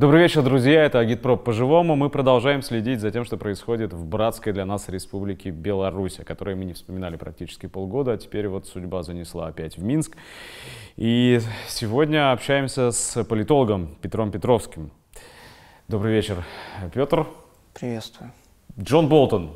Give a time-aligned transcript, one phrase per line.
[0.00, 0.86] Добрый вечер, друзья.
[0.86, 1.94] Это Агитпроп по-живому.
[1.94, 6.54] Мы продолжаем следить за тем, что происходит в братской для нас республике Беларусь, о которой
[6.54, 10.16] мы не вспоминали практически полгода, а теперь вот судьба занесла опять в Минск.
[10.96, 14.90] И сегодня общаемся с политологом Петром Петровским.
[15.86, 16.46] Добрый вечер,
[16.94, 17.26] Петр.
[17.74, 18.32] Приветствую.
[18.80, 19.54] Джон Болтон.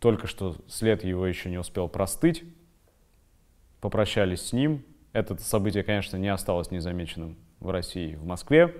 [0.00, 2.44] Только что след его еще не успел простыть.
[3.82, 4.82] Попрощались с ним.
[5.12, 8.74] Это событие, конечно, не осталось незамеченным в России, в Москве.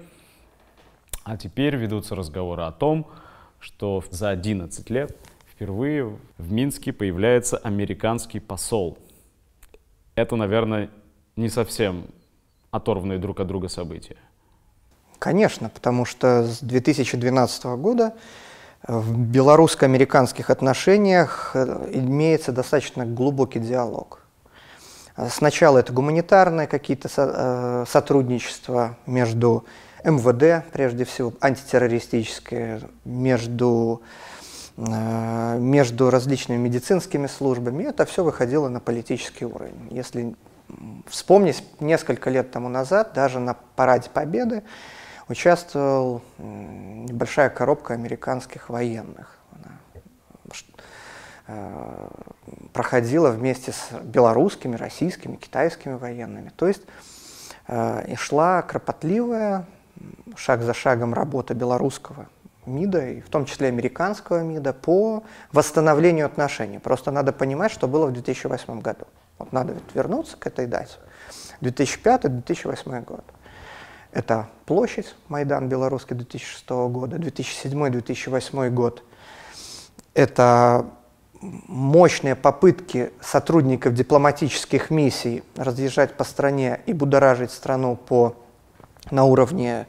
[1.27, 3.09] А теперь ведутся разговоры о том,
[3.59, 5.17] что за 11 лет
[5.51, 8.97] впервые в Минске появляется американский посол.
[10.15, 10.89] Это, наверное,
[11.35, 12.07] не совсем
[12.71, 14.15] оторванные друг от друга события.
[15.19, 18.15] Конечно, потому что с 2012 года
[18.87, 24.23] в белорусско-американских отношениях э, имеется достаточно глубокий диалог.
[25.29, 29.65] Сначала это гуманитарное какие-то э, сотрудничества между
[30.05, 34.03] МВД, прежде всего, антитеррористическое, между,
[34.77, 37.85] э, между различными медицинскими службами.
[37.85, 39.89] Это все выходило на политический уровень.
[39.91, 40.35] Если
[41.07, 44.63] вспомнить, несколько лет тому назад, даже на Параде Победы,
[45.29, 49.39] участвовал небольшая коробка американских военных.
[49.53, 49.73] Она
[51.49, 52.09] э,
[52.73, 56.53] проходила вместе с белорусскими, российскими, китайскими военными.
[56.57, 56.83] То есть
[57.67, 59.67] э, и шла кропотливая
[60.37, 62.27] шаг за шагом работа белорусского
[62.67, 66.79] МИДа, и в том числе американского МИДа, по восстановлению отношений.
[66.79, 69.07] Просто надо понимать, что было в 2008 году.
[69.39, 70.97] Вот надо вернуться к этой дате.
[71.61, 73.25] 2005-2008 год.
[74.13, 79.03] Это площадь Майдан Белорусский 2006 года, 2007-2008 год.
[80.15, 80.87] Это
[81.41, 88.37] мощные попытки сотрудников дипломатических миссий разъезжать по стране и будоражить страну по
[89.11, 89.87] на уровне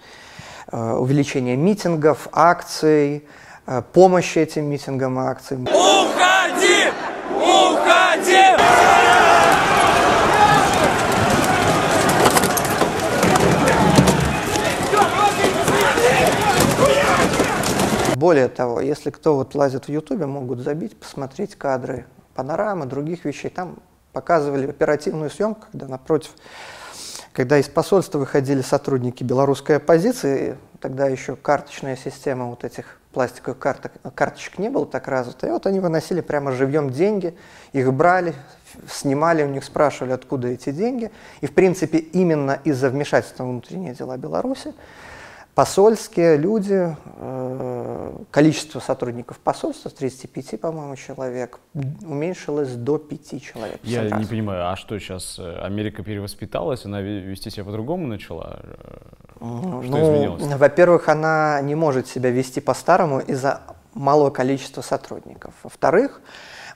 [0.72, 3.28] э, увеличения митингов, акций,
[3.66, 5.64] э, помощи этим митингам и акциям.
[5.64, 6.92] Уходи!
[7.36, 8.58] Уходи!
[18.16, 23.50] Более того, если кто вот лазит в Ютубе, могут забить, посмотреть кадры панорамы, других вещей.
[23.50, 23.78] Там
[24.12, 26.32] показывали оперативную съемку, когда напротив
[27.38, 33.92] когда из посольства выходили сотрудники белорусской оппозиции, тогда еще карточная система вот этих пластиковых карток,
[34.16, 37.38] карточек не было так развита, и вот они выносили прямо живьем деньги,
[37.74, 38.34] их брали,
[38.92, 41.12] снимали, у них спрашивали, откуда эти деньги.
[41.42, 44.74] И, в принципе, именно из-за вмешательства в внутренние дела Беларуси
[45.58, 51.60] посольские люди, э, количество сотрудников посольства с 35, по-моему, человек
[52.06, 53.80] уменьшилось до 5 человек.
[53.82, 58.60] Я не понимаю, а что сейчас, э, Америка перевоспиталась, она вести себя по-другому начала?
[59.38, 60.44] Что ну, изменилось?
[60.44, 63.62] Во-первых, она не может себя вести по-старому из-за
[63.96, 65.56] малого количества сотрудников.
[65.64, 66.22] Во-вторых,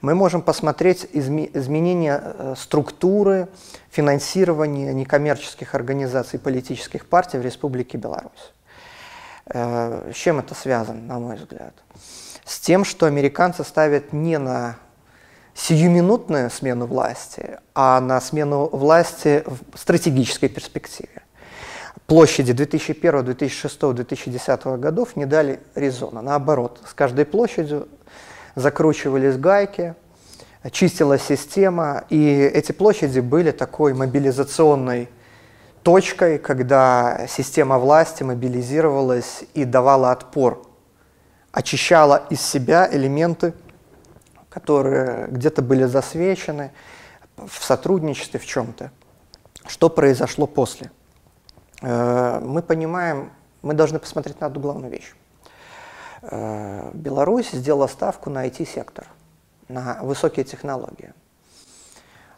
[0.01, 3.47] мы можем посмотреть изме изменения э, структуры
[3.91, 8.53] финансирования некоммерческих организаций политических партий в Республике Беларусь.
[9.45, 11.73] Э, с чем это связано, на мой взгляд?
[12.45, 14.77] С тем, что американцы ставят не на
[15.53, 21.23] сиюминутную смену власти, а на смену власти в стратегической перспективе.
[22.07, 26.21] Площади 2001, 2006, 2010 годов не дали резона.
[26.21, 27.87] Наоборот, с каждой площадью
[28.55, 29.95] закручивались гайки,
[30.71, 35.09] чистилась система, и эти площади были такой мобилизационной
[35.83, 40.65] точкой, когда система власти мобилизировалась и давала отпор,
[41.51, 43.53] очищала из себя элементы,
[44.49, 46.71] которые где-то были засвечены
[47.37, 48.91] в сотрудничестве в чем-то.
[49.65, 50.91] Что произошло после?
[51.81, 53.31] Э, мы понимаем,
[53.61, 55.13] мы должны посмотреть на одну главную вещь.
[56.21, 59.07] Э, Беларусь сделала ставку на IT-сектор,
[59.67, 61.13] на высокие технологии.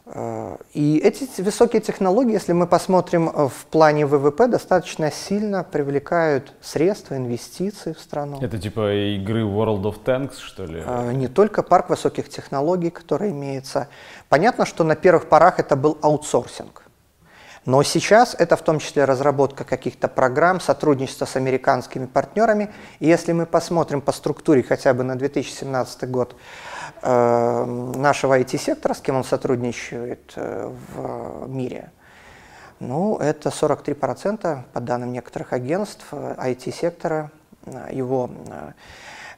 [0.06, 6.52] Э, и эти высокие технологии, если мы посмотрим э, в плане ВВП, достаточно сильно привлекают
[6.60, 8.38] средства, инвестиции в страну.
[8.40, 10.82] Это типа игры World of Tanks, что ли?
[10.84, 13.88] Э, не только парк высоких технологий, который имеется.
[14.28, 16.82] Понятно, что на первых порах это был аутсорсинг.
[17.66, 22.70] Но сейчас это в том числе разработка каких-то программ, сотрудничество с американскими партнерами.
[23.00, 26.36] И если мы посмотрим по структуре хотя бы на 2017 год,
[27.04, 31.90] нашего IT-сектора, с кем он сотрудничает э, в мире,
[32.80, 37.30] ну, это 43% по данным некоторых агентств IT-сектора,
[37.66, 38.30] э, его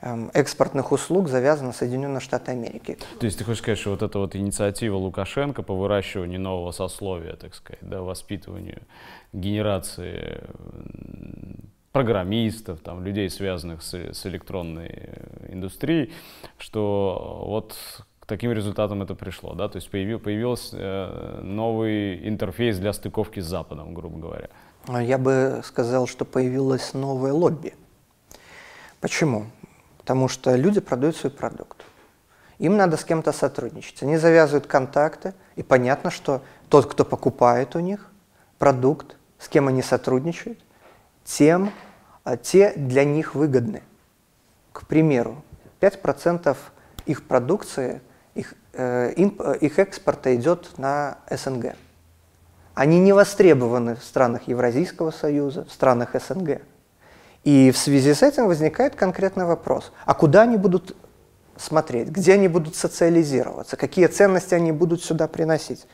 [0.01, 2.99] эм, экспортных услуг завязано Соединенные Штаты Америки.
[3.21, 7.35] То есть ты хочешь сказать, что вот эта вот инициатива Лукашенко по выращиванию нового сословия,
[7.37, 8.83] так сказать, да, воспитыванию
[9.33, 10.43] генерации
[11.97, 16.13] программистов, там, людей, связанных с, с электронной э, индустрией,
[16.59, 17.75] что вот
[18.21, 23.41] к таким результатам это пришло, да, то есть появил, появился э, новый интерфейс для стыковки
[23.41, 24.51] с Западом, грубо говоря.
[24.89, 27.73] А я бы сказал, что появилось новое лобби.
[29.01, 29.47] Почему?
[29.97, 31.83] Потому что люди продают свой продукт.
[32.59, 34.03] Им надо с кем-то сотрудничать.
[34.03, 38.11] Они завязывают контакты, и понятно, что тот, кто покупает у них
[38.59, 40.59] продукт, с кем они сотрудничают,
[41.25, 41.73] тем
[42.35, 43.83] те для них выгодны.
[44.73, 45.43] К примеру,
[45.81, 46.57] 5%
[47.07, 48.01] их продукции,
[48.35, 51.77] их, э, имп, их экспорта идет на СНГ.
[52.75, 56.61] Они не востребованы в странах Евразийского союза, в странах СНГ.
[57.45, 59.93] И в связи с этим возникает конкретный вопрос.
[60.05, 60.97] А куда они будут
[61.57, 62.09] смотреть?
[62.09, 63.77] Где они будут социализироваться?
[63.77, 65.87] Какие ценности они будут сюда приносить?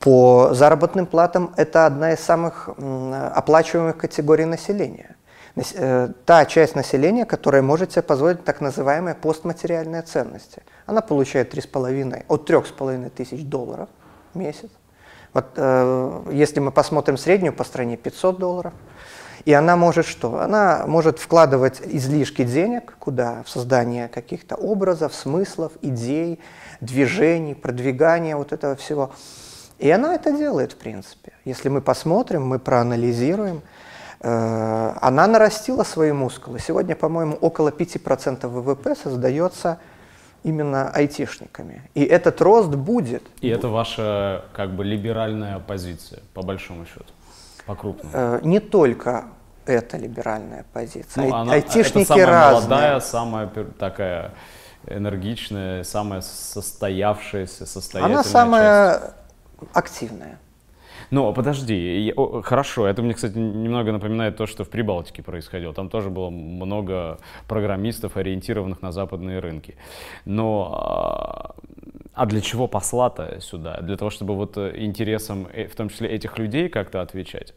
[0.00, 5.15] По заработным платам это одна из самых оплачиваемых категорий населения.
[5.56, 10.62] Э, та часть населения, которая может себе позволить так называемые постматериальные ценности.
[10.84, 13.88] Она получает 3,5, от 3,5 тысяч долларов
[14.34, 14.68] в месяц.
[15.32, 18.74] Вот, э, если мы посмотрим среднюю по стране, 500 долларов.
[19.46, 20.40] И она может что?
[20.40, 23.42] Она может вкладывать излишки денег куда?
[23.44, 26.40] В создание каких-то образов, смыслов, идей,
[26.82, 29.12] движений, продвигания вот этого всего.
[29.78, 31.32] И она это делает, в принципе.
[31.44, 33.62] Если мы посмотрим, мы проанализируем,
[34.20, 36.58] она нарастила свои мускулы.
[36.58, 39.78] Сегодня, по-моему, около 5% ВВП создается
[40.42, 41.82] именно айтишниками.
[41.94, 43.22] И этот рост будет.
[43.40, 47.12] И это ваша как бы либеральная позиция, по большому счету,
[47.66, 48.10] по крупному?
[48.14, 49.24] Э, не только
[49.66, 51.24] это либеральная позиция.
[51.24, 52.68] Ну, она, Айтишники это самая разные.
[52.68, 54.34] молодая, самая такая
[54.86, 59.12] энергичная, самая состоявшаяся, состоятельная Она самая часть
[59.72, 60.38] активная.
[61.10, 65.72] Ну, подожди, хорошо, это мне, кстати, немного напоминает то, что в Прибалтике происходило.
[65.74, 69.76] Там тоже было много программистов, ориентированных на западные рынки.
[70.24, 71.54] Но а,
[72.14, 73.80] а для чего посла-то сюда?
[73.82, 77.54] Для того, чтобы вот интересам, э, в том числе этих людей, как-то отвечать?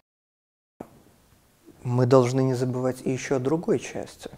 [1.84, 4.30] Мы должны не забывать и еще о другой части.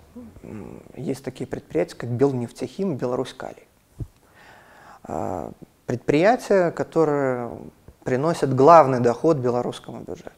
[0.95, 3.67] Есть такие предприятия, как Белнефтехим, Беларусь-Калий.
[5.03, 5.51] А,
[5.87, 7.49] предприятия, которые
[8.03, 10.31] приносят главный доход белорусскому бюджету.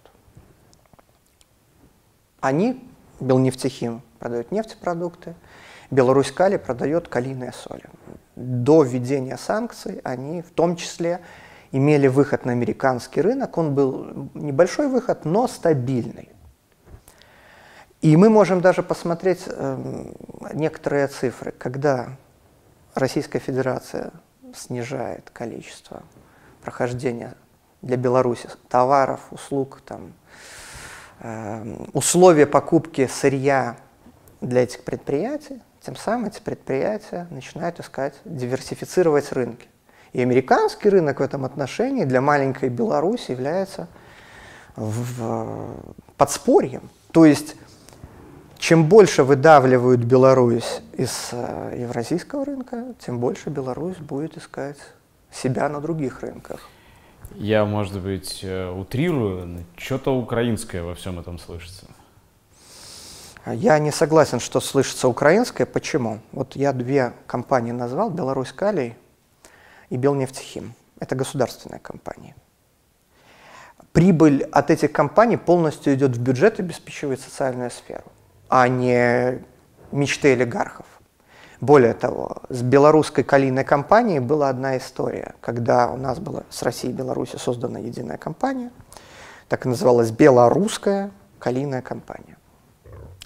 [2.39, 2.87] Они,
[3.19, 5.35] Белнефтехим, продают нефтепродукты,
[5.91, 7.85] Беларусь-Кали продает калийные соли.
[8.35, 11.21] До введения санкций они в том числе
[11.71, 13.57] имели выход на американский рынок.
[13.57, 16.29] Он был небольшой выход, но стабильный.
[18.01, 20.11] И мы можем даже посмотреть э,
[20.53, 22.09] некоторые цифры, когда
[22.95, 24.11] Российская Федерация
[24.53, 26.03] снижает количество
[26.61, 27.35] прохождения
[27.83, 30.13] для Беларуси товаров, услуг, там,
[31.19, 33.77] э, условия покупки сырья
[34.41, 39.67] для этих предприятий, тем самым эти предприятия начинают искать, диверсифицировать рынки.
[40.13, 43.87] И американский рынок в этом отношении для маленькой Беларуси является
[44.75, 45.75] в
[46.17, 46.89] подспорьем.
[47.11, 47.55] То есть
[48.57, 54.77] чем больше выдавливают Беларусь из э, евразийского рынка, тем больше Беларусь будет искать
[55.31, 56.61] себя на других рынках.
[57.35, 61.85] Я, может быть, э, утрирую, что-то украинское во всем этом слышится.
[63.45, 65.67] Я не согласен, что слышится украинское.
[65.67, 66.19] Почему?
[66.31, 68.95] Вот я две компании назвал, Беларусь Калий
[69.89, 70.73] и Белнефтехим.
[70.99, 72.35] Это государственные компании.
[73.91, 78.11] Прибыль от этих компаний полностью идет в бюджет и обеспечивает социальную сферу
[78.55, 79.41] а не
[79.91, 80.85] мечты олигархов.
[81.63, 86.91] Более того, с белорусской калийной компанией была одна история, когда у нас была с Россией
[86.91, 88.69] и Беларусью создана единая компания,
[89.47, 92.35] так и называлась Белорусская калийная компания.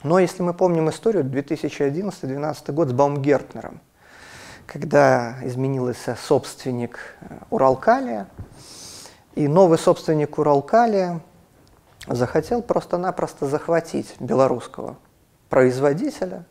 [0.03, 3.82] Но если мы помним историю, 2011-2012 год с Баумгертнером,
[4.67, 8.27] когда изменился собственник э, Уралкалия,
[9.34, 11.22] и новый собственник Уралкалия
[12.06, 14.96] захотел просто-напросто захватить белорусского
[15.50, 16.46] производителя.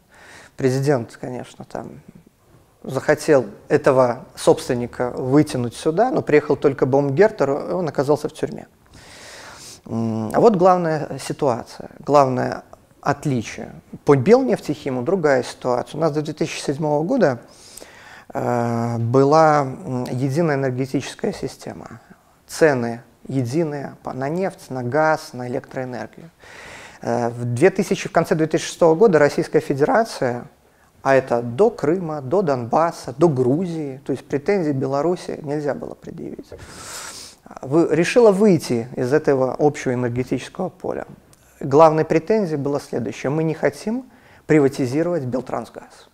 [0.56, 2.00] Президент, конечно, там
[2.82, 8.66] захотел этого собственника вытянуть сюда, но приехал только Баумгертер, и он оказался в тюрьме.
[9.84, 12.62] А вот главная ситуация, главное
[13.00, 13.72] отличие.
[14.04, 15.98] По Белнефтехиму другая ситуация.
[15.98, 17.40] У нас до 2007 года
[18.34, 19.62] э, была
[20.10, 22.00] единая энергетическая система.
[22.48, 26.30] Цены единые на нефть, на газ, на электроэнергию.
[27.02, 30.46] Э, в, 2000, в конце 2006 года Российская Федерация,
[31.02, 36.50] а это до Крыма, до Донбасса, до Грузии, то есть претензий Беларуси нельзя было предъявить,
[37.62, 41.06] вы, решила выйти из этого общего энергетического поля.
[41.60, 43.30] главной претензией было следующее.
[43.30, 44.06] Мы не хотим
[44.46, 46.08] приватизировать Белтрансгаз.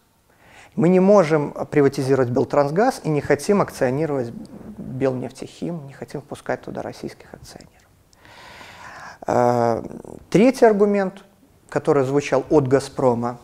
[0.74, 4.30] Мы не можем приватизировать Белтрансгаз и не хотим акционировать
[4.78, 7.81] Белнефтехим, не хотим впускать туда российских акционеров.
[9.26, 9.82] Э,
[10.30, 11.24] третий аргумент,
[11.68, 13.38] который звучал от «Газпрома»,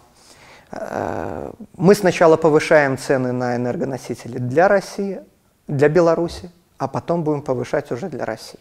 [0.70, 5.20] э, мы сначала повышаем цены на энергоносители для России,
[5.66, 8.61] для Беларуси, а потом будем повышать уже для России.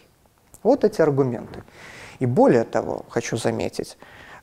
[0.62, 1.62] Вот эти аргументы.
[2.18, 3.96] И более того, хочу заметить,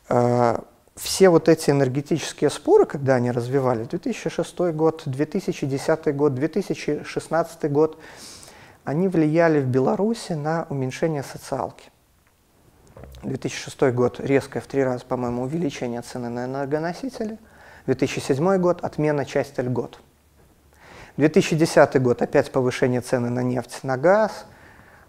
[0.10, 0.58] э,
[0.96, 8.00] все вот эти энергетические споры, когда они развивались, 2006 год, 2010 год, 2016 год,
[8.86, 11.92] они влияли в Беларуси на уменьшение социалки.
[13.24, 17.38] 2006 год резкое в три раза, по-моему, увеличение цены на энергоносители.
[17.88, 20.00] 2007 год отмена части льгот.
[21.18, 24.46] 2010 год опять повышение цены на нефть, на газ.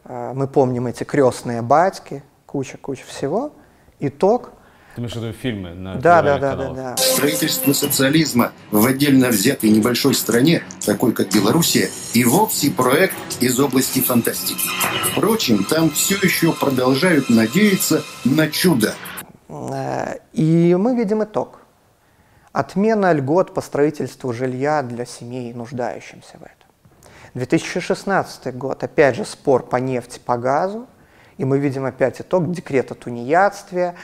[0.05, 3.53] Э, мы помним эти крестные батьки, куча-куча всего.
[4.01, 4.51] Итог–
[4.97, 6.97] ты имеешь в виду фильмы на да, да, да, да, да.
[6.97, 14.01] Строительство социализма в отдельно взятой небольшой стране, такой как Белоруссия, и вовсе проект из области
[14.01, 14.67] фантастики.
[15.13, 18.95] Впрочем, там все еще продолжают надеяться на чудо.
[19.51, 21.61] Э, и мы видим итог.
[22.53, 26.55] Отмена льгот по строительству жилья для семей, нуждающимся в этом.
[27.35, 30.87] 2016 год, опять же, спор по нефти, по газу.
[31.39, 33.95] И мы видим опять итог декрета о тунеядстве,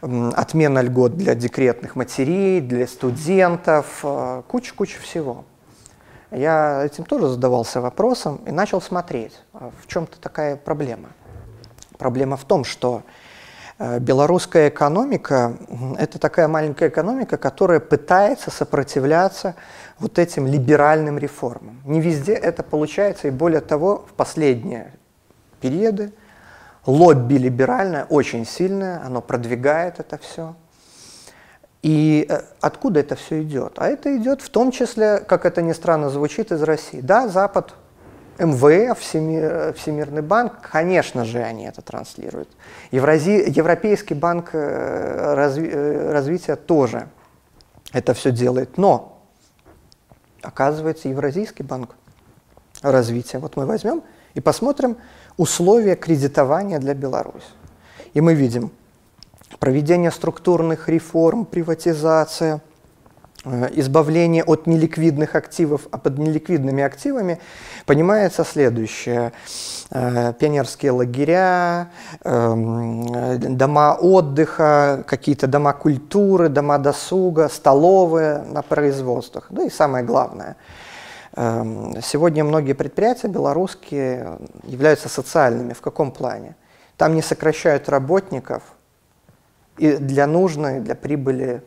[0.00, 5.44] отмена льгот для декретных матерей, для студентов, э, куча-куча всего.
[6.30, 11.10] Я этим тоже задавался вопросом и начал смотреть, а в чем-то такая проблема.
[11.98, 13.02] Проблема в том, что
[13.78, 15.56] э, белорусская экономика–
[15.98, 19.54] это такая маленькая экономика, которая пытается сопротивляться
[19.98, 21.80] вот этим либеральным реформам.
[21.86, 24.92] Не везде это получается, и более того, в последние
[25.60, 26.12] периоды
[26.86, 30.54] лобби либеральное очень сильное, оно продвигает это все.
[31.82, 33.74] И э, откуда это все идет?
[33.76, 37.00] А это идет в том числе, как это ни странно звучит, из России.
[37.00, 37.74] Да, Запад,
[38.38, 42.48] МВФ, Всемир, Всемирный банк, конечно же, они это транслируют.
[42.92, 47.08] Еврази, Европейский банк э, разви, э, развития тоже
[47.92, 48.78] это все делает.
[48.78, 49.20] Но,
[50.40, 51.96] оказывается, Евразийский банк
[52.80, 54.02] развития, вот мы возьмем
[54.34, 54.96] и посмотрим,
[55.36, 57.46] условия кредитования для Беларуси.
[58.14, 58.70] И мы видим
[59.58, 62.60] проведение структурных реформ, приватизация,
[63.44, 67.38] э, избавление от неликвидных активов, а под неликвидными активами
[67.86, 69.32] понимается следующее.
[69.90, 71.90] Э, пионерские лагеря,
[72.24, 79.46] эм, дома отдыха, какие-то дома культуры, дома досуга, столовые на производствах.
[79.50, 80.56] Ну и самое главное–
[81.34, 85.72] сегодня многие предприятия белорусские являются социальными.
[85.72, 86.56] В каком плане?
[86.96, 88.62] Там не сокращают работников
[89.78, 91.62] и для нужной, для прибыли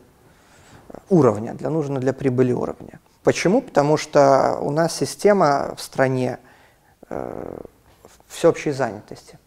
[1.10, 3.00] уровня, для нужного для прибыли уровня.
[3.22, 3.60] Почему?
[3.60, 6.38] Потому что у нас система в стране
[7.08, 7.58] э,
[8.28, 9.38] всеобщей занятости.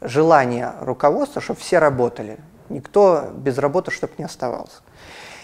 [0.00, 2.38] Желание руководства, чтобы все работали.
[2.68, 4.80] Никто без работы, чтобы не оставался.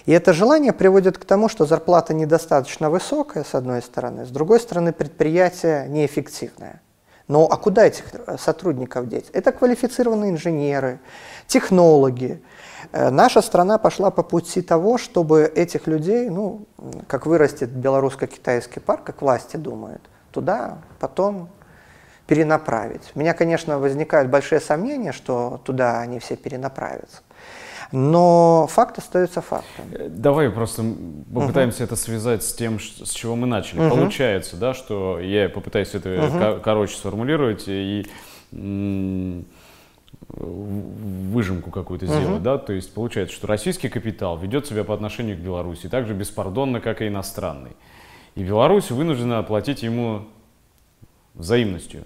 [0.07, 4.61] И это желание приводит к тому, что зарплата недостаточно высокая, с одной стороны, с другой
[4.61, 6.81] стороны, предприятие неэффективное.
[7.29, 8.05] Но а куда этих
[8.39, 9.31] сотрудников деть?
[9.33, 10.99] Это квалифицированные инженеры,
[11.47, 12.43] технологи.
[12.91, 16.67] Э, наша страна пошла по пути того, чтобы этих людей, ну,
[17.07, 21.49] как вырастет белорусско-китайский парк, как власти думают, туда потом
[22.27, 23.13] перенаправить.
[23.15, 27.23] У меня, конечно, возникают большие сомнения, что туда они все перенаправятся.
[27.93, 29.85] Но факт остается фактом.
[29.93, 30.83] Э, давай просто
[31.33, 31.87] попытаемся uh-huh.
[31.87, 33.83] это связать с тем, с чего мы начали.
[33.83, 33.91] Uh-huh.
[33.91, 36.61] Получается, да, что я попытаюсь это uh-huh.
[36.63, 38.07] короче сформулировать и
[40.29, 42.41] выжимку какую-то сделать, uh-huh.
[42.41, 46.15] да, то есть получается, что российский капитал ведет себя по отношению к Беларуси так же
[46.15, 47.73] беспардонно, как и иностранный.
[48.35, 50.27] И Беларусь вынуждена оплатить ему
[51.35, 52.05] взаимностью.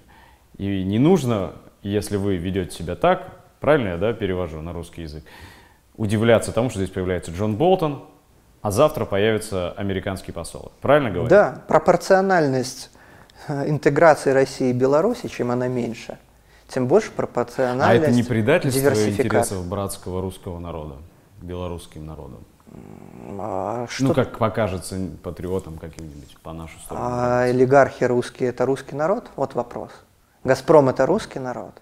[0.59, 1.53] И не нужно,
[1.83, 5.25] если вы ведете себя так, правильно я да, перевожу на русский язык,
[5.97, 8.05] удивляться тому, что здесь появляется Джон Болтон,
[8.63, 10.73] а завтра появится американский посол.
[10.81, 11.29] Правильно говорю?
[11.29, 12.91] Да, пропорциональность
[13.49, 16.19] э, интеграции России и Беларуси, чем она меньше,
[16.69, 20.97] тем больше пропорциональность А это не предательство интересов братского русского народа,
[21.41, 22.41] белорусским народом?
[23.39, 24.05] А что...
[24.05, 27.07] Ну, как покажется патриотам каким-нибудь по нашу сторону.
[27.09, 29.31] А олигархи русские– это русский народ?
[29.37, 29.91] Вот вопрос.
[30.45, 31.73] «Газпром»– это русский народ?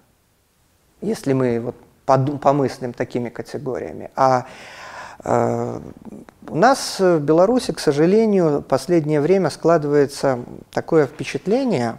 [1.00, 4.10] Если мы вот помыслим такими категориями.
[4.14, 4.46] А
[5.24, 5.80] э,
[6.48, 11.98] у нас в Беларуси, к сожалению, в последнее время складывается такое впечатление,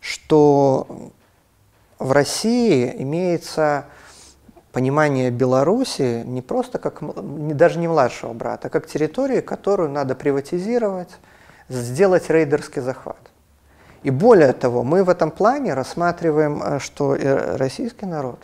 [0.00, 1.10] что
[1.98, 3.86] в России имеется
[4.72, 10.14] понимание Беларуси не просто как, не, даже не младшего брата, а как территории, которую надо
[10.14, 11.08] приватизировать,
[11.70, 13.16] сделать рейдерский захват.
[14.02, 17.16] И более того, мы в этом плане рассматриваем, э, что
[17.56, 18.38] российский народ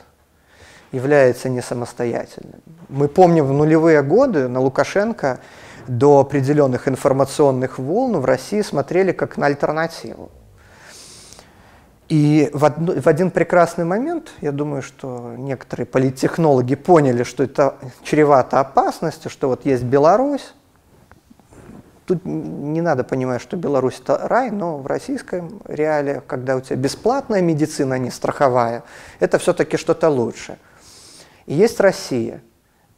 [0.92, 2.61] является не самостоятельным.
[2.88, 5.40] Мы помним в нулевые годы на Лукашенко
[5.88, 10.30] до определенных информационных волн в России смотрели как на альтернативу.
[12.08, 17.76] И в, од, в один прекрасный момент, я думаю, что некоторые политтехнологи поняли, что это
[18.02, 20.52] чревато опасностью, что вот есть Беларусь,
[22.04, 26.76] Тут не надо понимать, что Беларусь это рай, но в российском реале, когда у тебя
[26.76, 28.82] бесплатная медицина, а не страховая,
[29.20, 30.58] это все-таки что-то лучше.
[31.46, 32.42] И есть Россия.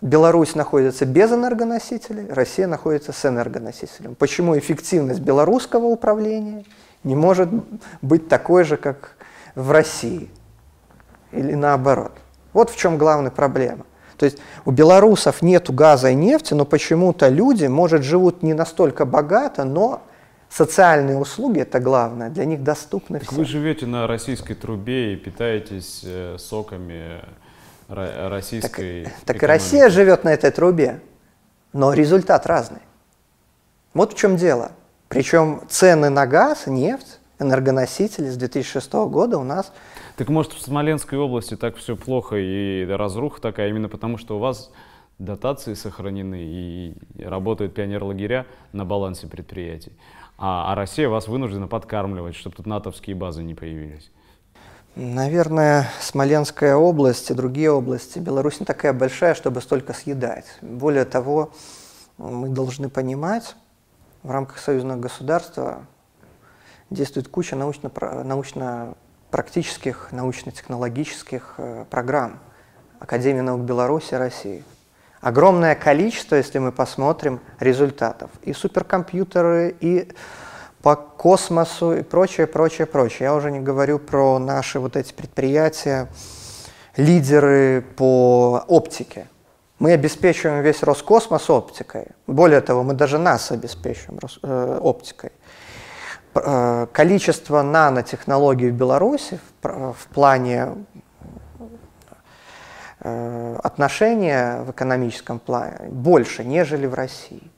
[0.00, 4.14] Беларусь находится без энергоносителей, Россия находится с энергоносителем.
[4.14, 6.64] Почему эффективность белорусского управления
[7.04, 7.48] не может
[8.02, 9.16] быть такой же, как
[9.54, 10.28] в России?
[11.32, 12.12] Или наоборот?
[12.52, 13.86] Вот в чем главная проблема.
[14.18, 19.06] То есть у белорусов нет газа и нефти, но почему-то люди, может, живут не настолько
[19.06, 20.02] богато, но
[20.48, 26.02] социальные услуги, это главное, для них доступны так Вы живете на российской трубе и питаетесь
[26.04, 27.22] э, соками
[27.88, 31.00] российской Так, так и Россия живет на этой трубе,
[31.72, 32.80] но результат разный.
[33.92, 34.72] Вот в чем дело.
[35.08, 39.72] Причем цены на газ, нефть, энергоносители с 2006 года у нас
[40.16, 44.38] так может в Смоленской области так все плохо и разруха такая именно потому, что у
[44.38, 44.70] вас
[45.18, 49.92] дотации сохранены и работают пионер-лагеря на балансе предприятий.
[50.38, 54.10] А, а Россия вас вынуждена подкармливать, чтобы тут натовские базы не появились.
[54.96, 58.20] Наверное, Смоленская область и другие области.
[58.20, 60.46] Беларусь не такая большая, чтобы столько съедать.
[60.62, 61.50] Более того,
[62.16, 63.56] мы должны понимать,
[64.22, 65.84] в рамках союзного государства
[66.90, 67.90] действует куча научно,
[68.22, 68.94] научно
[69.32, 72.38] практических научно-технологических э, программ
[73.00, 74.64] Академии наук Беларуси и России.
[75.20, 78.30] Огромное количество, если мы посмотрим, результатов.
[78.42, 80.12] И суперкомпьютеры, и
[80.84, 83.20] по космосу, и прочее, прочее, прочее.
[83.20, 86.08] Я уже не говорю про наши вот эти предприятия,
[86.98, 89.26] лидеры по оптике.
[89.78, 92.08] Мы обеспечиваем весь Роскосмос оптикой.
[92.26, 95.32] Более того, мы даже нас обеспечиваем э, оптикой.
[96.34, 100.84] Э, количество нанотехнологий в Беларуси в, в плане
[103.00, 107.50] э, отношения в экономическом плане больше, нежели в России.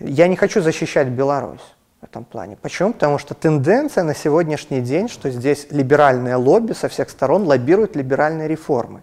[0.00, 2.56] Я не хочу защищать Беларусь в этом плане.
[2.56, 2.92] Почему?
[2.92, 8.48] Потому что тенденция на сегодняшний день, что здесь либеральное лобби со всех сторон лоббирует либеральные
[8.48, 9.02] реформы.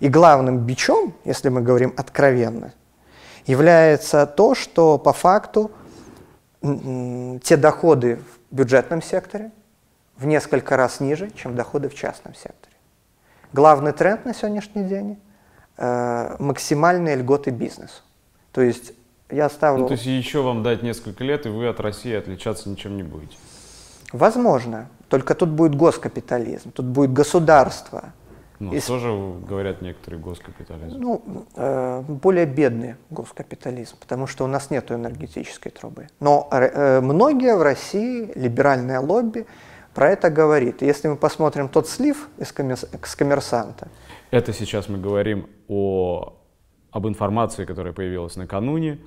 [0.00, 2.72] И главным бичом, если мы говорим откровенно,
[3.46, 5.70] является то, что по факту
[6.60, 9.50] те доходы в бюджетном секторе
[10.16, 12.76] в несколько раз ниже, чем доходы в частном секторе.
[13.52, 15.20] Главный тренд на сегодняшний день
[15.76, 18.02] э,– максимальные льготы бизнесу.
[18.52, 18.92] То есть
[19.32, 19.82] я ставлю...
[19.82, 23.02] Ну, то есть еще вам дать несколько лет, и вы от России отличаться ничем не
[23.02, 23.36] будете?
[24.12, 24.88] Возможно.
[25.08, 28.12] Только тут будет госкапитализм, тут будет государство,
[28.62, 28.80] ну, и...
[28.80, 29.08] тоже,
[29.48, 30.96] говорят некоторые, госкапитализм.
[31.00, 31.22] Ну,
[31.56, 36.06] э, более бедный госкапитализм, потому что у нас нет энергетической трубы.
[36.20, 39.46] Но э, многие в России, либеральное лобби,
[39.94, 40.80] про это говорит.
[40.80, 42.86] если мы посмотрим тот слив из коммерс...
[43.02, 43.88] с коммерсанта.
[44.30, 46.34] Это сейчас мы говорим о,
[46.92, 49.00] об информации, которая появилась накануне,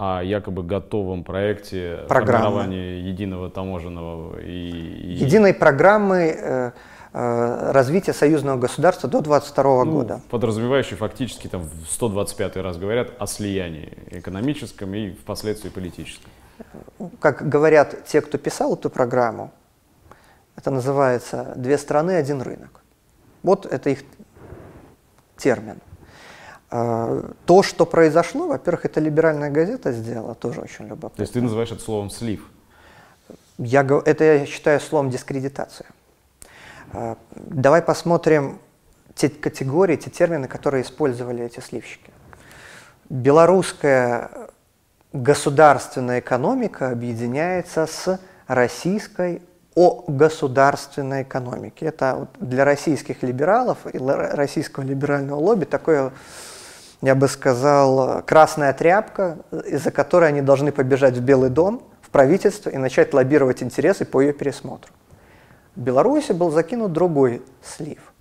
[0.00, 2.44] о якобы готовом проекте Программа.
[2.44, 5.24] формирования единого таможенного и, и...
[5.24, 6.70] Единой программы э,
[7.12, 10.20] Э, развития союзного государства до 22 ну, года.
[10.30, 16.30] Подразумевающий фактически, там, в 125 раз говорят о слиянии экономическом и впоследствии политическом.
[17.18, 19.50] Как говорят те, кто писал эту программу,
[20.54, 22.80] это называется «две страны, один рынок».
[23.42, 24.04] Вот это их
[25.36, 25.80] термин.
[26.70, 31.16] Э, то, что произошло, во-первых, это либеральная газета сделала, тоже очень любопытно.
[31.16, 32.46] То есть ты называешь это словом «слив»?
[33.58, 35.88] Я, это я считаю словом «дискредитация».
[36.92, 38.58] А, давай посмотрим
[39.14, 42.10] те категории, те термины, которые использовали эти сливщики.
[43.08, 44.30] Белорусская
[45.12, 49.42] государственная экономика объединяется с российской
[49.74, 51.86] о государственной экономике.
[51.86, 56.12] Это для российских либералов и российского либерального лобби такое,
[57.02, 62.70] я бы сказал, красная тряпка, из-за которой они должны побежать в Белый дом, в правительство
[62.70, 64.92] и начать лоббировать интересы по ее пересмотру.
[65.76, 68.12] В Беларуси был закинут другой слив,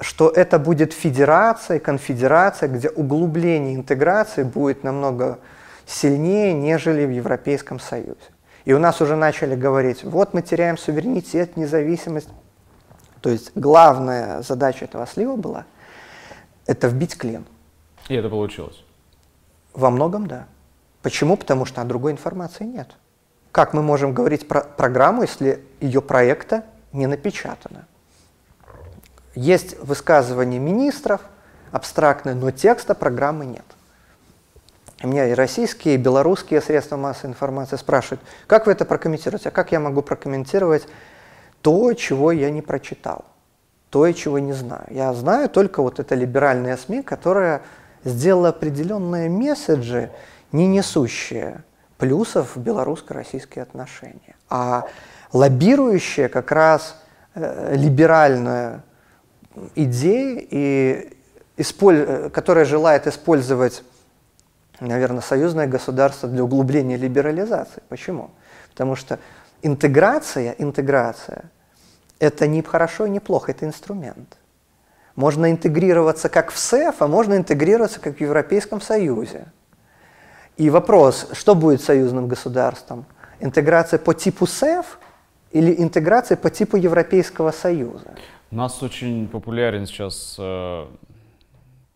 [0.00, 5.38] что это будет федерация, конфедерация, где углубление интеграции будет намного
[5.86, 8.16] сильнее, нежели в Европейском Союзе.
[8.64, 12.28] И у нас уже начали говорить, вот мы теряем суверенитет, независимость.
[13.20, 15.66] То есть главная задача этого слива была
[16.66, 17.44] это вбить клин.
[18.08, 18.82] И это получилось?
[19.72, 20.46] Во многом да.
[21.02, 21.36] Почему?
[21.36, 22.88] Потому что другой информации нет.
[23.52, 27.86] Как мы можем говорить про программу, если ее проекта не напечатано?
[29.34, 31.20] Есть высказывания министров,
[31.72, 33.64] абстрактные, но текста программы нет.
[35.02, 39.52] У меня и российские, и белорусские средства массовой информации спрашивают, как вы это прокомментируете, а
[39.52, 40.86] как я могу прокомментировать
[41.62, 43.24] то, чего я не прочитал,
[43.90, 44.84] то, чего не знаю.
[44.88, 47.62] Я знаю только вот это либеральная СМИ, которая
[48.04, 50.10] сделала определенные месседжи,
[50.52, 51.64] не несущие
[51.98, 54.86] плюсов в белорусско-российские отношения, а
[55.32, 57.00] лоббирующие как раз
[57.34, 58.82] э, либеральную
[59.74, 61.16] идею, и
[61.56, 62.30] исполь...
[62.30, 63.82] которая желает использовать,
[64.80, 67.82] наверное, союзное государство для углубления либерализации.
[67.88, 68.30] Почему?
[68.70, 69.18] Потому что
[69.62, 71.44] интеграция, интеграция–
[72.18, 74.36] это не хорошо и не плохо, это инструмент.
[75.16, 79.46] Можно интегрироваться как в СЭФ, а можно интегрироваться как в Европейском Союзе.
[80.56, 83.06] И вопрос, что будет союзным государством?
[83.40, 84.98] Интеграция по типу СЭФ
[85.52, 88.14] или интеграция по типу Европейского Союза?
[88.50, 90.86] У нас очень популярен сейчас э,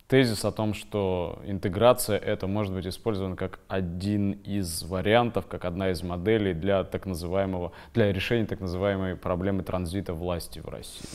[0.08, 5.90] тезис о том, что интеграция это может быть использовано как один из вариантов, как одна
[5.90, 11.06] из моделей для так называемого, для решения так называемой проблемы транзита власти в России.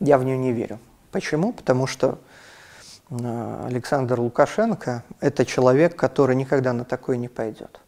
[0.00, 0.78] Я в нее не верю.
[1.12, 1.52] Почему?
[1.52, 2.18] Потому что
[3.10, 7.80] э, Александр Лукашенко– это человек, который никогда на такое не пойдет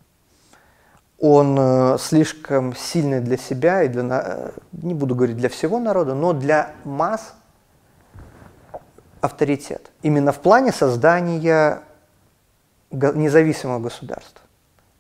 [1.23, 6.15] он э, слишком сильный для себя и для, э, не буду говорить для всего народа,
[6.15, 7.35] но для масс
[9.21, 9.93] авторитет.
[10.03, 11.83] Именно в плане создания
[12.91, 14.43] независимого государства.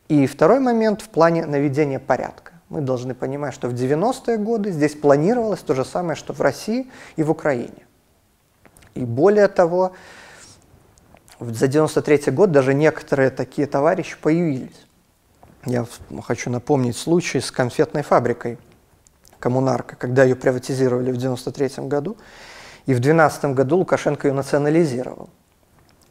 [0.06, 2.51] И второй момент в плане наведения порядка.
[2.72, 6.90] Мы должны понимать, что в 90-е годы здесь планировалось то же самое, что в России
[7.16, 7.86] и в Украине.
[8.94, 9.92] И более того,
[11.38, 14.86] за 93 год даже некоторые такие товарищи появились.
[15.66, 15.84] Я
[16.24, 18.58] хочу напомнить случай с конфетной фабрикой
[19.38, 22.16] коммунарка, когда ее приватизировали в 1993 году,
[22.86, 25.28] и в 2012 году Лукашенко ее национализировал.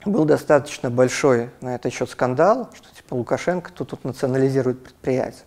[0.05, 5.45] Был достаточно большой на этот счет скандал, что типа Лукашенко тут, тут национализирует предприятие.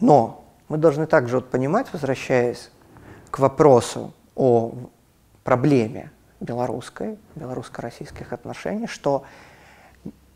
[0.00, 2.70] Но мы должны также вот понимать, возвращаясь
[3.30, 4.72] к вопросу о
[5.42, 9.24] проблеме белорусской, белорусско-российских отношений, что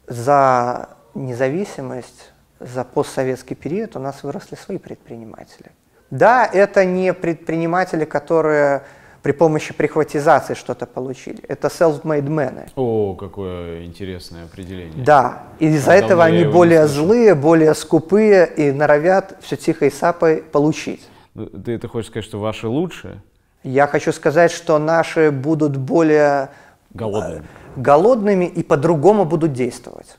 [0.06, 5.70] за независимость за постсоветский период у нас выросли свои предприниматели.
[6.10, 8.82] Да, это не предприниматели, которые
[9.22, 11.42] при помощи прихватизации что-то получили.
[11.48, 12.70] Это self-made men.
[12.76, 15.04] О, какое интересное определение.
[15.04, 21.06] Да, и из-за этого они более злые, более скупые и норовят все тихой сапой получить.
[21.34, 23.22] Ну, ты это хочешь сказать, что ваши лучше?
[23.62, 26.50] Я хочу сказать, что наши будут более
[26.94, 27.44] голодными,
[27.76, 30.16] голодными и по-другому будут действовать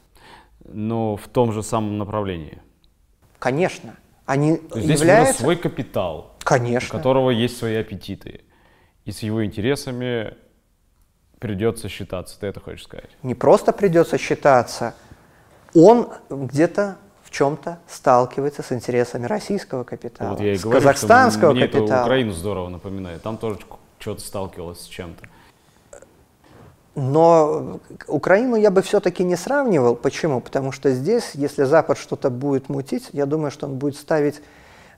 [0.74, 2.60] но в том же самом направлении.
[3.40, 3.96] Конечно.
[4.26, 5.42] Они То есть здесь являются...
[5.42, 6.96] свой капитал, Конечно.
[6.96, 8.42] у которого есть свои аппетиты.
[9.10, 10.38] И с его интересами
[11.40, 13.10] придется считаться, ты это хочешь сказать?
[13.24, 14.94] Не просто придется считаться,
[15.74, 21.54] он где-то в чем-то сталкивается с интересами российского капитала, вот я и с говорю, казахстанского
[21.54, 21.86] мне капитала.
[21.86, 23.24] Это Украину здорово напоминает.
[23.24, 23.58] Там тоже
[23.98, 25.26] что-то сталкивалось с чем-то.
[26.94, 29.96] Но Украину я бы все-таки не сравнивал.
[29.96, 30.40] Почему?
[30.40, 34.40] Потому что здесь, если Запад что-то будет мутить, я думаю, что он будет ставить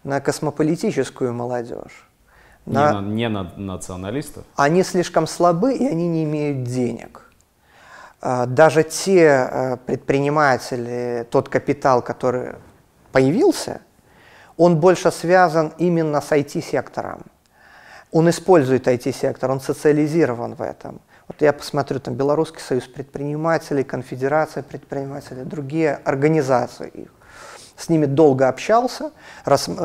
[0.04, 2.11] на космополитическую молодежь.
[2.66, 3.02] На...
[3.02, 4.46] Не, на, не на националистов?
[4.56, 7.32] Они слишком слабы, и они не имеют денег.
[8.22, 12.54] А, даже те а, предприниматели, тот капитал, который
[13.12, 13.82] появился,
[14.58, 17.24] он больше связан именно с IT-сектором.
[18.12, 21.02] Он использует IT-сектор, он социализирован в этом.
[21.28, 27.10] Вот я посмотрю, там Белорусский союз предпринимателей, Конфедерация предпринимателей, другие организации их.
[27.82, 29.10] С ними долго общался,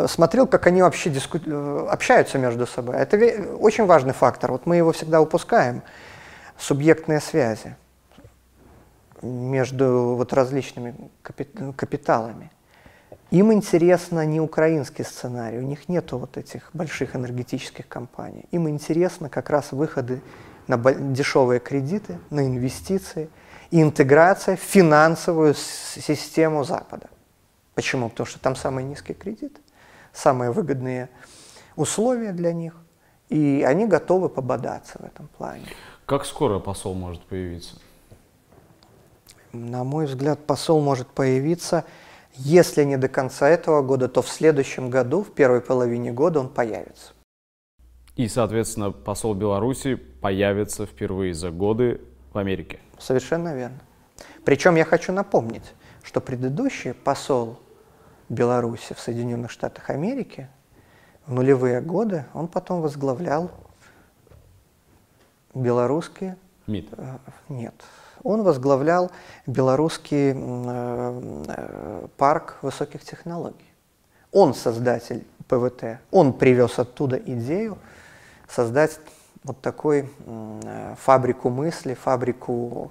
[0.07, 2.97] смотрел, как они вообще диску, э, общаются между собой.
[2.97, 3.17] Это
[3.59, 5.81] очень важный фактор, вот мы его всегда упускаем.
[6.59, 7.75] Субъектные связи
[9.23, 12.51] между вот различными капиталами.
[13.31, 18.45] Им интересно не украинский сценарий, у них нет вот этих больших энергетических компаний.
[18.51, 20.21] Им интересно как раз выходы
[20.67, 23.31] на дешевые кредиты, на инвестиции
[23.71, 27.09] и интеграция в финансовую систему Запада.
[27.77, 28.09] Почему?
[28.09, 29.61] Потому что там самые низкие кредиты,
[30.15, 31.11] самые выгодные
[31.77, 32.75] условия для них,
[33.29, 35.67] и они готовы пободаться в этом плане.
[36.07, 37.77] Как скоро посол может появиться?
[39.53, 41.85] На мой взгляд, посол может появиться,
[42.33, 46.49] если не до конца этого года, то в следующем году, в первой половине года он
[46.49, 47.13] появится.
[48.17, 52.01] И, соответственно, посол Беларуси появится впервые за годы
[52.33, 52.81] в Америке.
[52.99, 53.81] Совершенно верно.
[54.47, 57.59] Причем я хочу напомнить, что предыдущий посол
[58.29, 60.49] Беларуси в Соединенных Штатах Америки
[61.27, 63.51] в нулевые годы он потом возглавлял
[65.55, 66.37] белорусские...
[66.67, 66.89] МИД?
[66.97, 67.75] Э, нет.
[68.23, 69.11] Он возглавлял
[69.47, 73.67] белорусский э, э, парк высоких технологий.
[74.33, 76.01] Он создатель ПВТ.
[76.11, 77.79] Он привез оттуда идею
[78.49, 78.99] создать
[79.45, 80.11] вот такой
[80.99, 82.91] фабрику мысли, фабрику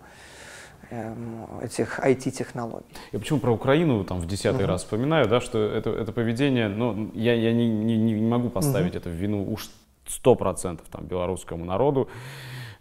[1.62, 2.86] этих IT-технологий.
[3.12, 4.70] Я почему про Украину там в десятый uh-huh.
[4.70, 8.94] раз вспоминаю, да, что это, это поведение, ну, я, я не, не, не могу поставить
[8.94, 8.98] uh-huh.
[8.98, 9.70] это в вину уж
[10.08, 12.10] сто процентов там белорусскому народу.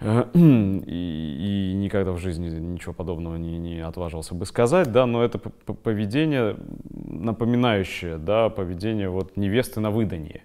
[0.04, 5.38] И, и никогда в жизни ничего подобного не, не отважился бы сказать, да, но это
[5.38, 6.56] поведение
[6.92, 10.42] напоминающее, да, поведение вот невесты на выданье.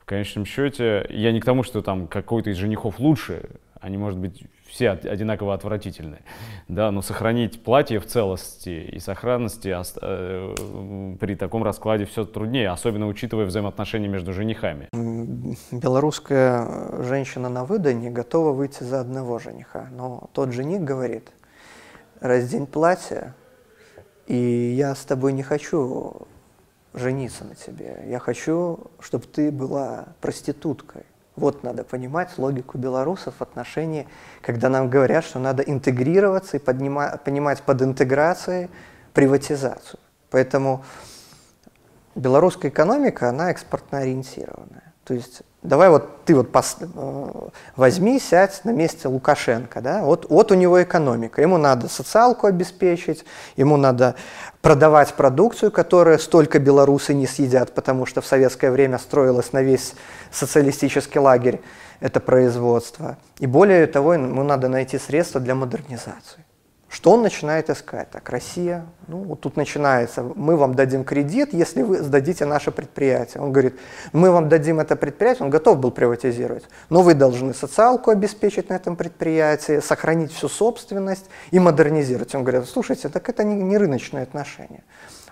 [0.00, 3.48] В конечном счете, я не к тому, что там какой-то из женихов лучше,
[3.80, 6.20] они, может быть, все одинаково отвратительны,
[6.68, 13.08] да, но сохранить платье в целости и сохранности э, при таком раскладе все труднее, особенно
[13.08, 14.88] учитывая взаимоотношения между женихами.
[15.72, 21.30] Белорусская женщина на выданье готова выйти за одного жениха, но тот жених говорит,
[22.20, 23.34] раздень платье,
[24.26, 24.36] и
[24.76, 26.28] я с тобой не хочу
[26.94, 31.02] жениться на тебе, я хочу, чтобы ты была проституткой.
[31.36, 34.06] Вот надо понимать логику белорусов в отношении,
[34.42, 38.68] когда нам говорят, что надо интегрироваться и поднимать, понимать под интеграцией
[39.14, 40.00] приватизацию.
[40.30, 40.84] Поэтому
[42.14, 44.92] белорусская экономика, она экспортно ориентированная.
[45.04, 50.28] То есть давай вот ты вот пос, э, возьми, сядь на месте Лукашенко, да, вот,
[50.30, 53.24] вот у него экономика, ему надо социалку обеспечить,
[53.56, 54.14] ему надо
[54.62, 59.94] продавать продукцию, которую столько белорусы не съедят, потому что в советское время строилось на весь
[60.30, 61.60] социалистический лагерь
[62.00, 63.16] это производство.
[63.38, 66.44] И более того, ему надо найти средства для модернизации.
[66.90, 68.10] Что он начинает искать?
[68.10, 73.44] Так, Россия, ну вот тут начинается, мы вам дадим кредит, если вы сдадите наше предприятие.
[73.44, 73.78] Он говорит,
[74.12, 78.74] мы вам дадим это предприятие, он готов был приватизировать, но вы должны социалку обеспечить на
[78.74, 82.34] этом предприятии, сохранить всю собственность и модернизировать.
[82.34, 84.82] Он говорит, слушайте, так это не, не рыночные отношения.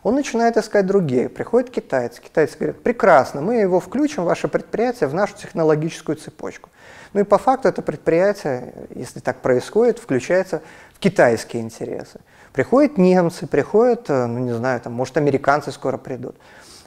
[0.04, 1.28] Он начинает искать другие.
[1.28, 2.22] Приходит китайцы.
[2.22, 6.70] Китайцы говорят, прекрасно, мы его включим, ваше предприятие, в нашу технологическую цепочку.
[7.14, 10.62] Ну и по факту это предприятие, если так происходит, включается
[11.00, 12.20] китайские интересы.
[12.52, 16.36] Приходят немцы, приходят, э, ну не знаю, там, может, американцы скоро придут.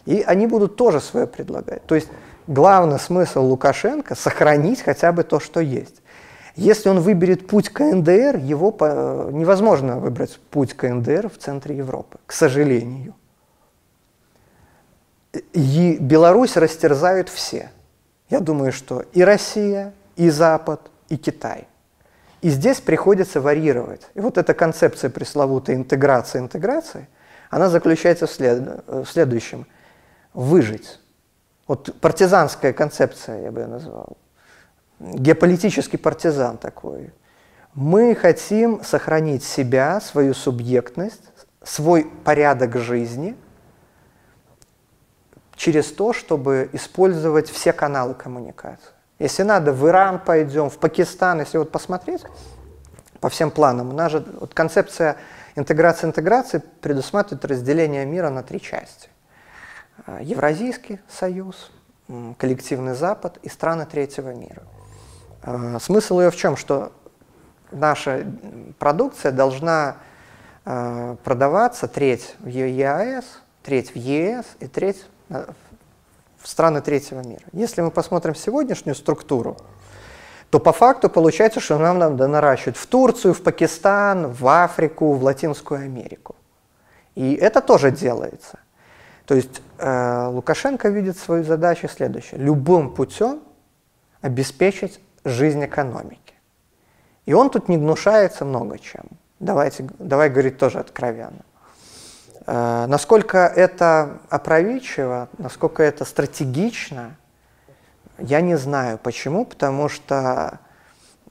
[0.06, 1.86] И они будут тоже свое предлагать.
[1.86, 2.10] То есть
[2.48, 6.02] главный смысл Лукашенко– сохранить хотя бы то, что есть.
[6.56, 9.30] Если он выберет путь КНДР, его по...
[9.32, 13.16] невозможно выбрать путь КНДР в центре Европы, к сожалению.
[15.54, 17.72] И Беларусь растерзают все.
[18.30, 21.68] Я думаю, что и Россия, и Запад, и Китай.
[22.42, 24.08] И здесь приходится варьировать.
[24.16, 27.08] И вот эта концепция пресловутой интеграции интеграции,
[27.50, 28.84] она заключается в, след...
[28.88, 29.68] в следующем.
[30.34, 31.00] Выжить.
[31.68, 34.18] Вот партизанская концепция, я бы ее назвал.
[35.00, 37.14] Геополитический партизан такой.
[37.74, 41.24] Мы хотим сохранить себя, свою субъектность,
[41.64, 43.38] свой порядок жизни
[45.56, 48.90] через то, чтобы использовать все каналы коммуникации.
[49.22, 52.24] Если надо, в Иран пойдем, в Пакистан, если вот посмотреть
[53.20, 55.16] по всем планам, у нас же вот концепция
[55.56, 59.10] интеграции интеграции предусматривает разделение мира на три части.
[60.08, 61.72] А, Евразийский союз,
[62.40, 64.64] коллективный Запад и страны третьего мира.
[65.44, 66.58] А, смысл ее в чем?
[66.58, 66.92] Что
[67.70, 68.26] наша
[68.80, 69.98] продукция должна
[70.66, 73.26] а, продаваться треть в ЕАЭС,
[73.62, 75.06] треть в ЕС и треть
[76.42, 77.44] в страны третьего мира.
[77.54, 79.58] Если мы посмотрим сегодняшнюю структуру,
[80.50, 85.24] то по факту получается, что нам надо наращивать в Турцию, в Пакистан, в Африку, в
[85.24, 86.36] Латинскую Америку.
[87.16, 88.60] И это тоже делается.
[89.26, 92.42] То есть э, Лукашенко видит свою задачу следующую.
[92.42, 93.42] Любым путем
[94.22, 96.34] обеспечить жизнь экономики.
[97.26, 99.06] И он тут не гнушается много чем.
[99.40, 101.46] Давайте, давай говорить тоже откровенно.
[102.52, 107.16] Э, насколько это опроветчиво, насколько это стратегично,
[108.18, 108.98] я не знаю.
[108.98, 109.46] Почему?
[109.46, 110.60] Потому что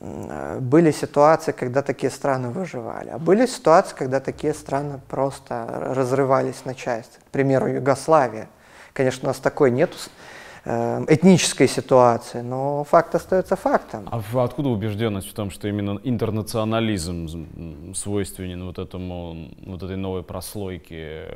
[0.01, 6.75] были ситуации, когда такие страны выживали, а были ситуации, когда такие страны просто разрывались на
[6.75, 7.19] части.
[7.19, 8.49] К примеру, Югославия.
[8.95, 14.09] Конечно, у нас такой нет Э, этнической ситуации, но факт остается фактом.
[14.11, 21.29] А откуда убежденность в том, что именно интернационализм свойственен вот этому, вот этой новой прослойке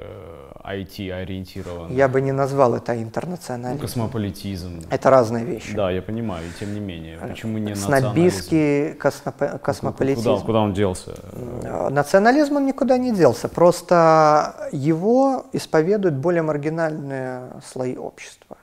[0.64, 1.94] IT-ориентированной?
[1.94, 3.76] Э, я бы не назвал это интернационализмом.
[3.76, 4.82] Ну, космополитизм.
[4.90, 5.74] Это разные вещи.
[5.74, 7.18] Да, я понимаю, и тем не менее.
[7.18, 9.36] Почему не Снобистский космоп...
[9.62, 10.30] космополитизм.
[10.30, 11.14] Куда, куда он делся?
[11.32, 18.56] Э, национализм он никуда не делся, просто его исповедуют более маргинальные слои общества.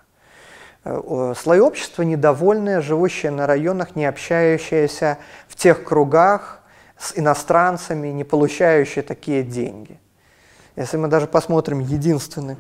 [0.84, 6.62] Э, слои общества недовольные, живущие на районах, не общающиеся в тех кругах
[6.98, 10.00] с иностранцами, не получающие такие деньги.
[10.76, 12.58] Если мы даже посмотрим единственный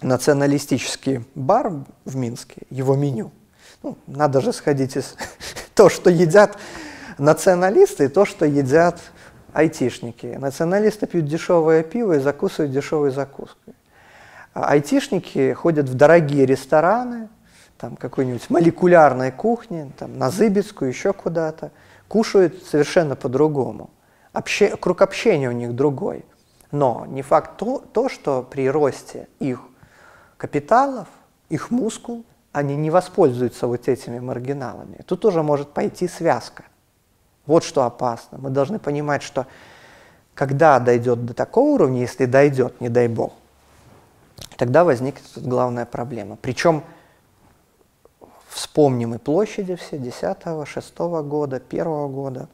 [0.00, 1.72] националистический бар
[2.04, 3.30] в Минске, его меню,
[3.82, 5.14] ну, надо же сходить из
[5.74, 6.56] то, что едят
[7.18, 9.00] националисты, и то, что едят
[9.52, 10.26] айтишники.
[10.38, 13.74] Националисты пьют дешевое пиво и закусывают дешевой закуской.
[14.54, 17.28] А айтишники ходят в дорогие рестораны,
[17.84, 21.70] там какой-нибудь молекулярной кухни, там, на Зыбецкую, еще куда-то,
[22.08, 23.90] кушают совершенно по-другому.
[24.32, 24.74] Обще...
[24.78, 26.24] Круг общения у них другой.
[26.70, 29.60] Но не факт то, то, что при росте их
[30.38, 31.08] капиталов,
[31.50, 35.00] их мускул, они не воспользуются вот этими маргиналами.
[35.06, 36.64] Тут тоже может пойти связка.
[37.44, 38.38] Вот что опасно.
[38.38, 39.46] Мы должны понимать, что
[40.32, 43.34] когда дойдет до такого уровня, если дойдет, не дай бог,
[44.56, 46.38] тогда возникнет главная проблема.
[46.40, 46.82] Причем
[48.54, 52.48] Вспомним и площади все 10 6 года, 1 года,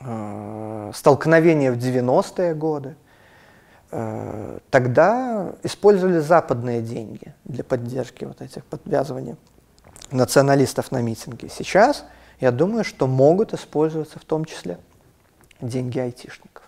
[0.00, 2.96] э, столкновения в 90-е годы.
[3.90, 9.36] Э, тогда использовали западные деньги для поддержки вот этих подвязываний
[10.10, 11.46] националистов на митинги.
[11.48, 12.06] Сейчас,
[12.40, 14.78] я думаю, что могут использоваться в том числе
[15.60, 16.64] деньги айтишников.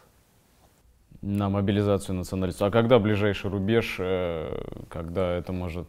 [1.22, 2.68] На мобилизацию националистов.
[2.68, 4.54] А когда ближайший рубеж, э,
[4.90, 5.88] когда это может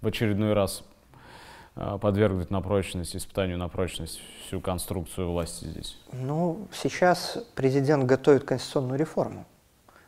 [0.00, 0.84] в очередной раз
[2.00, 5.98] подвергнуть на прочность, испытанию на прочность всю конструкцию власти здесь?
[6.12, 9.46] Ну, сейчас президент готовит конституционную реформу.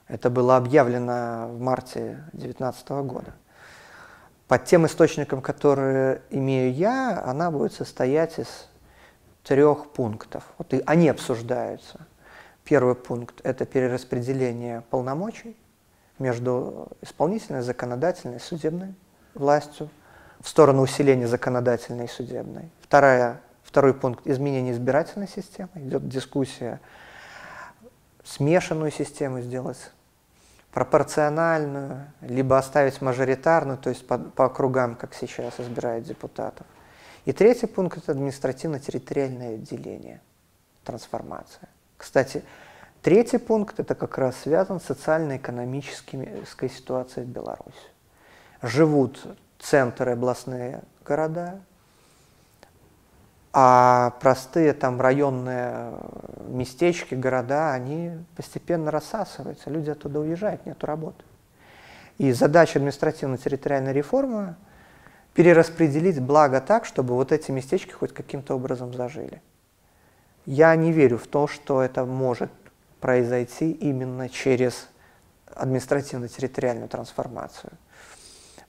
[0.09, 3.35] Это было объявлено в марте 2019 года.
[4.49, 8.69] Под тем источником, которые имею я, она будет состоять из
[9.45, 10.43] трех пунктов.
[10.59, 12.07] Вот и они обсуждаются.
[12.65, 15.57] Первый пункт– это перераспределение полномочий
[16.19, 18.95] между исполнительной, законодательной судебной
[19.35, 19.89] властью
[20.41, 22.71] в сторону усиления законодательной и судебной.
[22.81, 25.71] Вторая, второй пункт– изменение избирательной системы.
[25.75, 26.81] Идет дискуссия
[28.25, 29.91] смешанную систему сделать,
[30.73, 36.67] пропорциональную, либо оставить мажоритарную, то есть по, по округам, как сейчас избирают депутатов.
[37.25, 40.21] И третий пункт– это административно-территориальное деление,
[40.85, 41.69] трансформация.
[41.97, 42.43] Кстати,
[43.03, 47.77] третий пункт– это как раз связан с социально-экономической ситуацией в Беларуси.
[48.63, 49.27] Живут
[49.61, 51.61] центры областные города,
[53.53, 55.93] а простые там районные
[56.49, 61.25] местечки, города, они постепенно рассасываются, люди оттуда уезжают, нет работы.
[62.19, 64.57] И задача административно-территориальной реформы–
[65.35, 69.43] перераспределить благо так, чтобы вот эти местечки хоть каким-то образом зажили.
[70.47, 72.51] Я не верю в то, что это может
[73.01, 74.89] произойти именно через
[75.55, 77.73] административно-территориальную трансформацию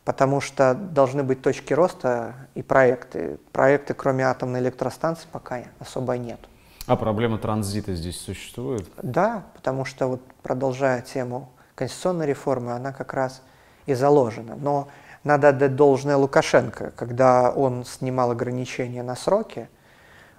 [0.05, 3.37] потому что должны быть точки роста и проекты.
[3.51, 6.39] Проекты, кроме атомной электростанции, пока особо нет.
[6.87, 8.89] А проблема транзита здесь существует?
[9.01, 13.41] Да, потому что вот продолжая тему конституционной реформы, она как раз
[13.85, 14.55] и заложена.
[14.55, 14.87] Но
[15.23, 19.69] надо отдать должное Лукашенко, когда он снимал ограничения на сроки,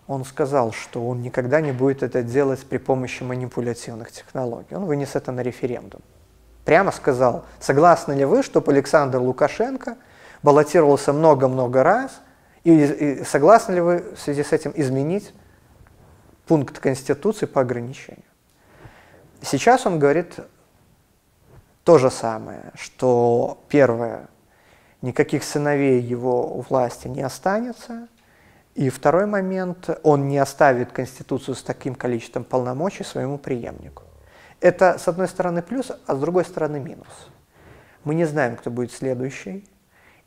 [0.08, 4.74] он сказал, что он никогда не будет это делать при помощи манипулятивных технологий.
[4.74, 6.02] Он вынес это на референдум
[6.64, 9.96] прямо сказал, согласны ли вы, чтобы Александр Лукашенко
[10.42, 12.20] баллотировался много-много раз,
[12.64, 15.32] и, и согласны ли вы в связи с этим изменить
[16.46, 18.24] пункт Конституции по ограничению?
[19.40, 20.38] Сейчас он говорит
[21.84, 24.28] то же самое, что первое,
[25.00, 28.06] никаких сыновей его у власти не останется,
[28.74, 34.04] и второй момент, он не оставит Конституцию с таким количеством полномочий своему преемнику.
[34.62, 37.08] Это, с одной стороны, плюс, а с другой стороны, минус.
[38.04, 39.64] Мы не знаем, кто будет следующий,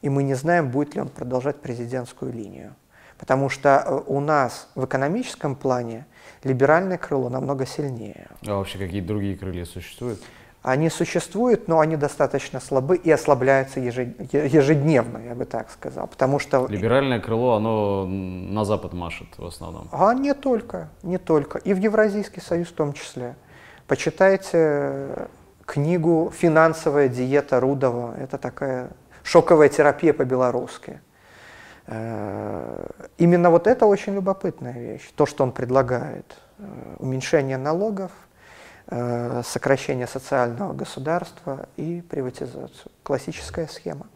[0.01, 2.75] и мы не знаем, будет ли он продолжать президентскую линию.
[3.17, 6.05] Потому что э, у нас в экономическом плане
[6.43, 8.27] либеральное крыло намного сильнее.
[8.45, 10.21] А вообще какие другие крылья существуют?
[10.63, 16.07] Они существуют, но они достаточно слабы и ослабляются ежедневно, я бы так сказал.
[16.07, 16.67] Потому что...
[16.67, 19.87] Либеральное крыло, оно на Запад машет в основном.
[19.93, 21.59] А не только, не только.
[21.59, 23.35] И в Евразийский союз в том числе.
[23.87, 25.27] Почитайте
[25.63, 28.15] книгу «Финансовая диета Рудова».
[28.17, 28.89] Это такая
[29.21, 31.01] шоковая терапия по-белорусски.
[31.85, 32.87] Э,
[33.19, 36.25] именно вот это очень любопытная вещь, то, что он предлагает.
[36.57, 38.11] Э, уменьшение налогов,
[38.87, 42.91] э, сокращение социального государства и приватизацию.
[43.03, 44.07] Классическая схема.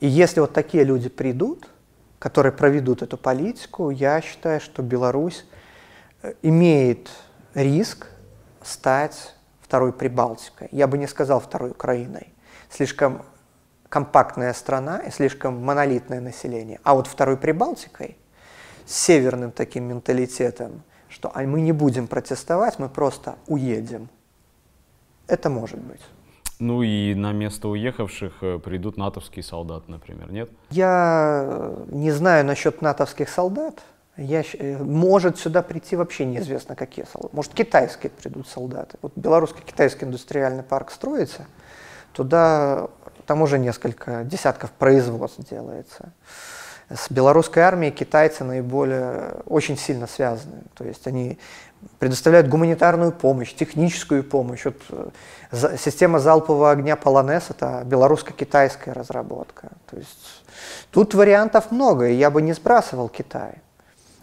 [0.00, 1.68] И если вот такие люди придут,
[2.18, 5.44] которые проведут эту политику, я считаю, что Беларусь
[6.40, 7.10] имеет
[7.52, 8.06] риск
[8.64, 10.68] стать второй Прибалтикой.
[10.72, 12.28] Я бы не сказал второй Украиной.
[12.70, 13.22] Слишком
[13.88, 16.80] компактная страна и слишком монолитное население.
[16.82, 18.16] А вот второй Прибалтикой,
[18.86, 24.08] с северным таким менталитетом, что а мы не будем протестовать, мы просто уедем.
[25.26, 26.00] Это может быть.
[26.58, 30.50] Ну и на место уехавших э, придут натовские солдаты, например, нет?
[30.70, 33.82] Я э, не знаю насчет натовских солдат.
[34.16, 37.34] Я, э, может сюда прийти вообще неизвестно какие солдаты.
[37.34, 38.96] Может китайские придут солдаты.
[39.02, 41.46] Вот белорусско-китайский индустриальный парк строится,
[42.12, 42.88] туда
[43.26, 46.12] там уже несколько десятков производств делается.
[46.90, 50.62] С белорусской армией китайцы наиболее очень сильно связаны.
[50.74, 51.38] То есть они
[51.98, 54.64] предоставляют гуманитарную помощь, техническую помощь.
[54.64, 54.76] Вот
[55.50, 59.70] э, система залпового огня Полонез– это белорусско-китайская разработка.
[59.90, 60.44] То есть
[60.92, 63.63] тут вариантов много, и я бы не сбрасывал Китай.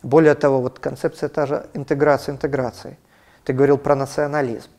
[0.03, 2.97] Более того, вот концепция та же интеграция интеграции.
[3.43, 4.69] Ты говорил про национализм.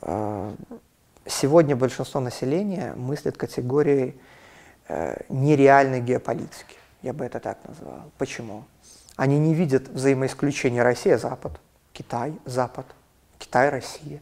[0.00, 0.54] А,
[1.26, 4.18] сегодня большинство населения мыслит категорией
[4.88, 6.76] э, нереальной геополитики.
[7.02, 8.10] Я бы это так назвал.
[8.16, 8.64] Почему?
[9.16, 11.52] Они не видят взаимоисключения Россия-Запад,
[11.92, 12.86] Китай-Запад,
[13.38, 14.20] Китай-Россия.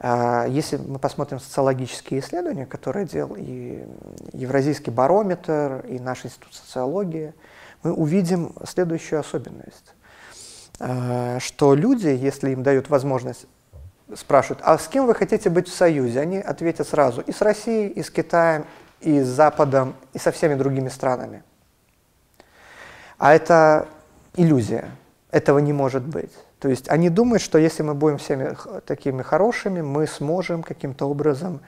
[0.00, 3.84] А, если мы посмотрим социологические исследования, которые делал и
[4.32, 7.32] Евразийский барометр, и наш институт социологии–
[7.84, 9.94] мы увидим следующую особенность,
[10.80, 13.46] э, что люди, если им дают возможность,
[14.14, 17.88] спрашивают, а с кем вы хотите быть в союзе, они ответят сразу и с Россией,
[17.88, 18.66] и с Китаем,
[19.00, 21.42] и с Западом, и со всеми другими странами.
[23.18, 23.86] А это
[24.34, 24.90] иллюзия,
[25.30, 26.32] этого не может быть.
[26.58, 28.56] То есть они думают, что если мы будем всеми
[28.86, 31.60] такими хорошими, мы сможем каким-то образом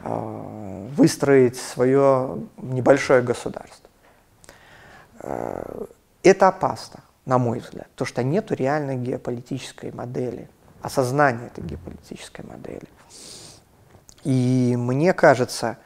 [0.00, 3.87] э, выстроить свое небольшое государство.
[5.20, 5.84] Э,
[6.22, 10.48] это опасно, на мой взгляд, то что нет реальной геополитической модели,
[10.82, 12.88] осознания этой геополитической модели.
[14.24, 15.78] И мне кажется,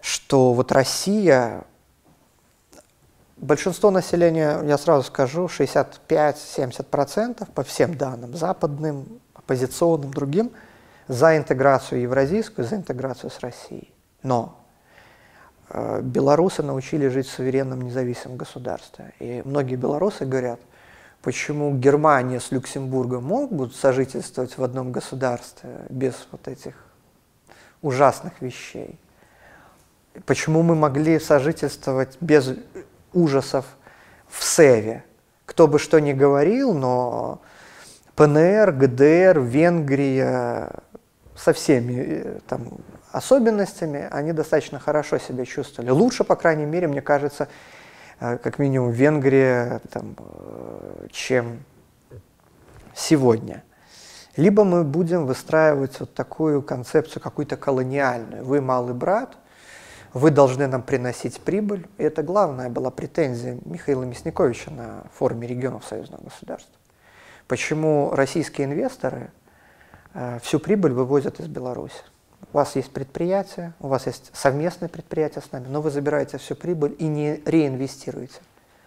[0.00, 1.64] что вот Россия,
[3.36, 10.52] большинство населения, я сразу скажу, 65-70% по всем данным, западным, оппозиционным, другим,
[11.08, 13.92] за интеграцию евразийскую, за интеграцию с Россией.
[14.22, 14.65] Но
[15.72, 19.12] белорусы научили жить в суверенном независимом государстве.
[19.18, 20.60] И многие белорусы говорят,
[21.22, 26.74] почему Германия с Люксембургом могут сожительствовать в одном государстве без вот этих
[27.82, 28.98] ужасных вещей.
[30.24, 32.54] Почему мы могли сожительствовать без
[33.12, 33.66] ужасов
[34.28, 35.04] в Севе?
[35.44, 37.40] Кто бы что ни говорил, но
[38.14, 40.70] ПНР, ГДР, Венгрия
[41.36, 42.78] со всеми э, там
[43.16, 45.90] особенностями, они достаточно хорошо себя чувствовали.
[45.90, 47.48] Лучше, по крайней мере, мне кажется,
[48.20, 51.60] э, как минимум Венгрия, там, э, чем
[52.94, 53.62] сегодня.
[54.36, 58.44] Либо мы будем выстраивать вот такую концепцию, какую-то колониальную.
[58.44, 59.38] Вы малый брат,
[60.12, 61.86] вы должны нам приносить прибыль.
[61.96, 66.74] И это главная была претензия Михаила Мясниковича на форуме регионов союзного государства.
[67.48, 69.30] Почему российские инвесторы
[70.12, 72.02] э, всю прибыль вывозят из Беларуси?
[72.52, 76.54] У вас есть предприятие, у вас есть совместное предприятие с нами, но вы забираете всю
[76.54, 78.40] прибыль и не реинвестируете.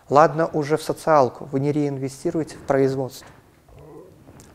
[0.10, 3.28] Ладно, уже в социалку, вы не реинвестируете в производство.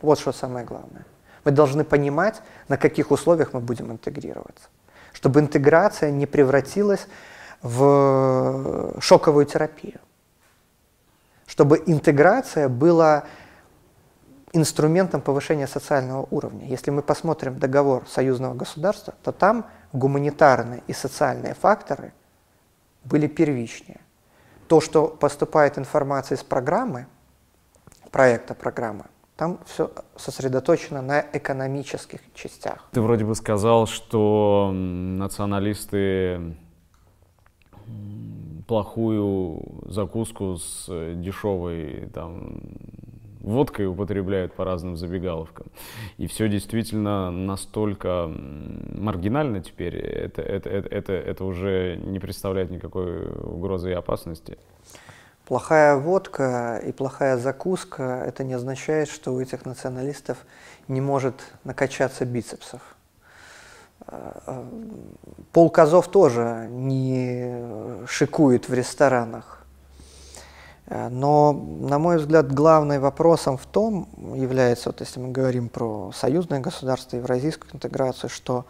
[0.03, 1.07] Вот что самое главное.
[1.45, 4.69] Мы должны понимать, на каких условиях мы будем интегрироваться.
[5.13, 7.07] Чтобы интеграция не превратилась
[7.63, 10.01] в шоковую терапию.
[11.47, 13.25] Чтобы интеграция была
[14.55, 16.67] инструментом повышения социального уровня.
[16.67, 22.13] Если мы посмотрим договор союзного государства, то там гуманитарные и социальные факторы
[23.05, 24.01] были первичнее.
[24.69, 27.07] То, что поступает информация из программы,
[28.11, 29.05] проекта программы,
[29.37, 32.89] там все сосредоточено на экономических частях.
[32.93, 36.57] Ты вроде бы сказал, что националисты
[38.69, 40.87] плохую закуску с
[41.17, 42.61] дешевой там,
[43.45, 45.67] водкой употребляют по разным забегаловкам.
[46.17, 48.31] И все действительно настолько
[48.95, 54.59] маргинально теперь, это, это, это, это, это уже не представляет никакой угрозы и опасности.
[55.47, 60.39] Плохая водка и плохая закуска– это не означает, что у этих националистов
[60.89, 61.35] не может
[61.65, 62.81] накачаться бицепсов.
[65.53, 69.64] Пол Козов тоже не шикует в ресторанах.
[70.87, 76.61] Но, на мой взгляд, главным вопросом в том является, вот если мы говорим про союзное
[76.61, 78.67] государство, евразийскую интеграцию, что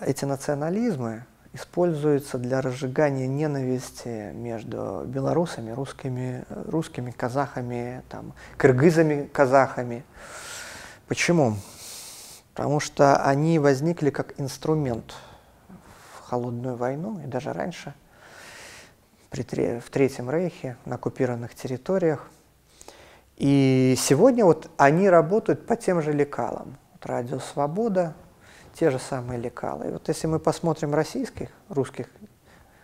[0.00, 10.04] эти национализмы, используется для разжигания ненависти между белорусами, русскими, русскими казахами, там, кыргызами, казахами.
[11.08, 11.56] Почему?
[12.54, 15.14] Потому что они возникли как инструмент
[16.14, 17.94] в холодную войну и даже раньше,
[19.30, 22.28] при, в Третьем Рейхе, на оккупированных территориях.
[23.36, 26.76] И сегодня вот они работают по тем же лекалам.
[26.92, 28.14] Вот радио «Свобода»,
[28.74, 29.88] те же самые лекалы.
[29.88, 32.06] И вот если мы посмотрим российских, русских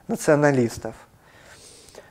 [0.09, 0.95] националистов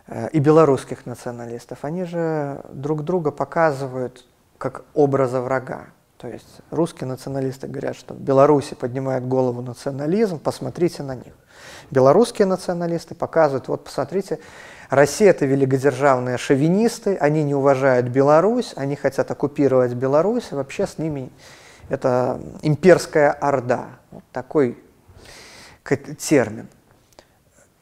[0.07, 4.25] э, и белорусских националистов, они же друг друга показывают
[4.57, 5.87] как образа врага.
[6.17, 11.33] То есть русские националисты говорят, что в Беларуси поднимает голову национализм, посмотрите на них.
[11.91, 14.39] Белорусские националисты показывают, вот посмотрите,
[14.89, 21.31] Россия это великодержавные шовинисты, они не уважают Беларусь, они хотят оккупировать Беларусь, вообще с ними
[21.89, 24.77] это имперская орда, вот такой
[26.17, 26.67] термин.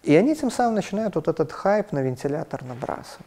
[0.04, 3.26] И они тем самым начинают вот этот хайп на вентилятор набрасывать.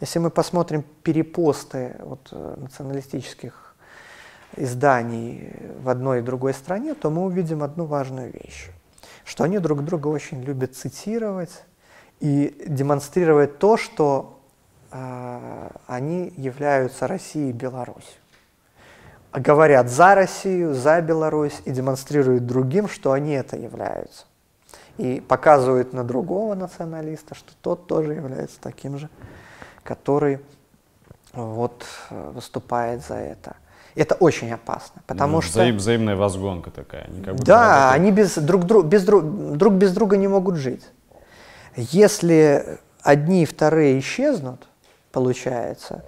[0.00, 3.74] Если мы посмотрим перепосты вот, э, националистических
[4.56, 8.70] изданий в одной и другой стране, то мы увидим одну важную вещь,
[9.24, 11.64] что они друг друга очень любят цитировать
[12.20, 14.40] и демонстрировать то, что
[14.90, 18.22] э, они являются Россией и Беларусью
[19.32, 24.26] говорят за Россию, за Беларусь и демонстрируют другим, что они это являются.
[24.98, 29.08] И показывают на другого националиста, что тот тоже является таким же,
[29.82, 30.40] который
[31.32, 33.56] вот выступает за это.
[33.94, 35.52] Это очень опасно, потому ну, что...
[35.52, 37.04] Взаим, взаимная возгонка такая.
[37.04, 39.24] Они как да, они без друг, друг, без друг,
[39.56, 40.84] друг без друга не могут жить.
[41.76, 44.66] Если одни и вторые исчезнут,
[45.10, 46.04] получается,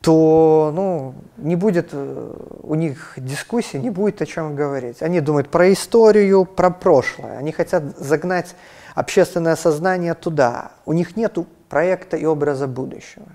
[0.00, 5.02] то ну, не будет э, у них дискуссии, не будет о чем говорить.
[5.02, 7.36] Они думают про историю, про прошлое.
[7.38, 8.54] Они хотят загнать
[8.94, 10.72] общественное сознание туда.
[10.86, 11.36] У них нет
[11.68, 13.26] проекта и образа будущего.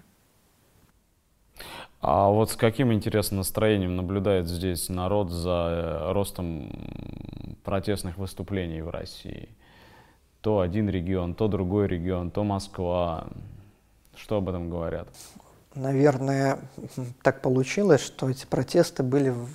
[2.06, 6.70] А вот с каким интересным настроением наблюдает здесь народ за э, ростом
[7.64, 9.48] протестных выступлений в России?
[10.42, 13.28] То один регион, то другой регион, то Москва.
[14.16, 15.08] Что об этом говорят?
[15.76, 16.60] наверное,
[17.22, 19.48] так получилось, что эти протесты были в,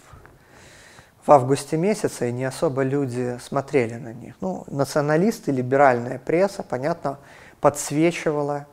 [1.24, 4.34] в августе месяце, и не особо люди смотрели на них.
[4.40, 7.18] Ну, националисты, либеральная пресса, понятно,
[7.60, 8.66] подсвечивала,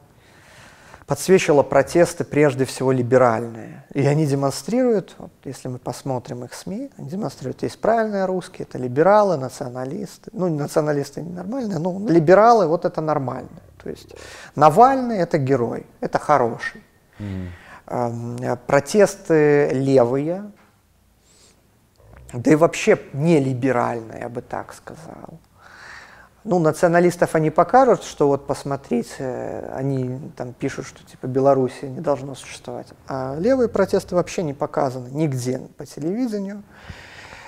[1.07, 3.85] подсвечивала протесты прежде всего либеральные.
[3.93, 8.77] И они демонстрируют, вот, если мы посмотрим их СМИ, они демонстрируют, есть правильные русские, это
[8.77, 10.31] либералы, националисты.
[10.33, 13.61] Ну, националисты не нормальные, но либералы, вот это нормально.
[13.83, 14.15] То есть
[14.55, 16.83] Навальный– это герой, это хороший.
[17.19, 18.57] Mm.
[18.65, 20.51] Протесты левые,
[22.33, 25.39] да и вообще не либеральные, я бы так сказал.
[26.45, 32.35] Ну, националистов они покажут, что вот посмотрите, они там пишут, что типа Беларуси не должно
[32.35, 32.87] существовать.
[33.07, 36.63] А левые протесты вообще не показаны нигде по телевидению.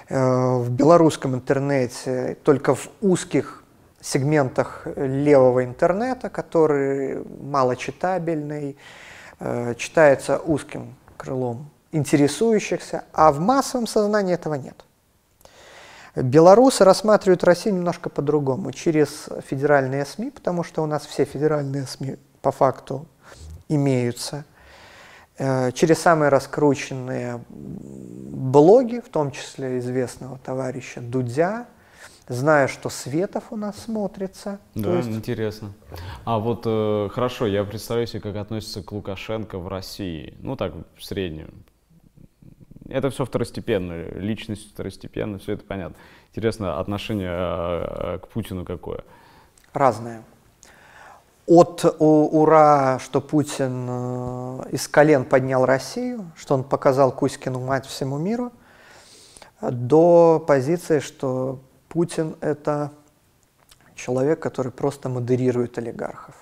[0.10, 3.64] Э, в белорусском интернете только в узких
[4.02, 8.78] сегментах левого интернета, который малочитабельный,
[9.40, 14.84] Э, читается узким крылом интересующихся, а в массовом сознании этого нет.
[16.24, 22.18] Белорусы рассматривают Россию немножко по-другому, через федеральные СМИ, потому что у нас все федеральные СМИ
[22.42, 23.08] по факту
[23.70, 24.44] имеются,
[25.38, 31.68] э, через самые раскрученные блоги, в том числе известного товарища Дудя,
[32.28, 34.60] зная, что Светов у нас смотрится.
[34.74, 35.10] Да, есть...
[35.10, 35.74] интересно.
[36.26, 40.36] А вот э, хорошо, я представляю себе, как относится к Лукашенко в России.
[40.40, 41.54] Ну так, в среднем.
[42.90, 45.96] Это все второстепенно, личность второстепенно, все это понятно.
[46.30, 49.04] Интересно, отношение э, к Путину какое?
[49.74, 50.24] Разное.
[51.46, 58.18] От ура, что Путин э, из колен поднял Россию, что он показал Кузькину мать всему
[58.18, 58.52] миру,
[59.62, 61.60] до позиции, что
[61.90, 62.92] Путин– это
[63.96, 66.36] человек, который просто модерирует олигархов.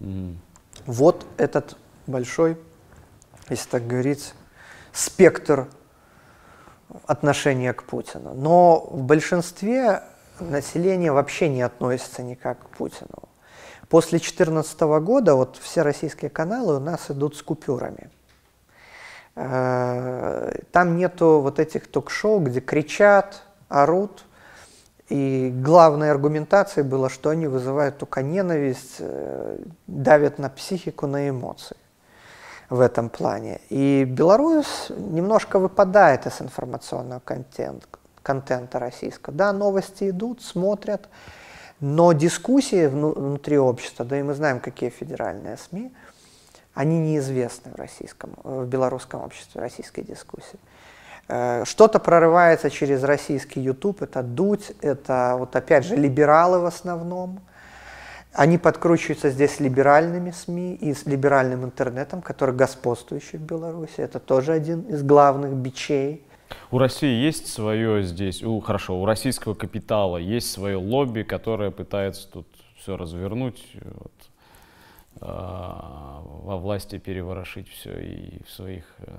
[0.00, 0.36] Mm.
[0.86, 1.76] Вот этот
[2.06, 2.56] большой,
[3.48, 4.34] если так говорить,
[4.96, 5.68] спектр
[7.06, 8.34] отношения к Путину.
[8.34, 10.02] Но в большинстве
[10.40, 13.28] населения вообще не относится никак к Путину.
[13.88, 18.10] После 2014 года вот все российские каналы у нас идут с купюрами.
[19.36, 24.24] Э, там нету вот этих ток-шоу, где кричат, орут,
[25.08, 31.76] И главной аргументацией было, что они вызывают только ненависть, э, давят на психику, на эмоции
[32.68, 33.60] в этом плане.
[33.68, 37.86] И Беларусь немножко выпадает из информационного контента,
[38.22, 39.34] контента российского.
[39.34, 41.08] Да, новости идут, смотрят,
[41.80, 45.92] но дискуссии внутри общества, да и мы знаем, какие федеральные СМИ,
[46.74, 50.58] они неизвестны в российском, в белорусском обществе, российской дискуссии.
[51.28, 57.40] Э, что-то прорывается через российский YouTube, это Дудь, это вот опять же либералы в основном.
[58.36, 63.94] Они подкручиваются здесь либеральными СМИ и с либеральным интернетом, который господствующий в Беларуси.
[63.96, 66.22] Это тоже один из главных бичей.
[66.70, 72.28] У России есть свое здесь, у, хорошо, у российского капитала есть свое лобби, которое пытается
[72.30, 74.12] тут все развернуть, вот,
[75.22, 79.12] э, во власти переворошить все и в своих э,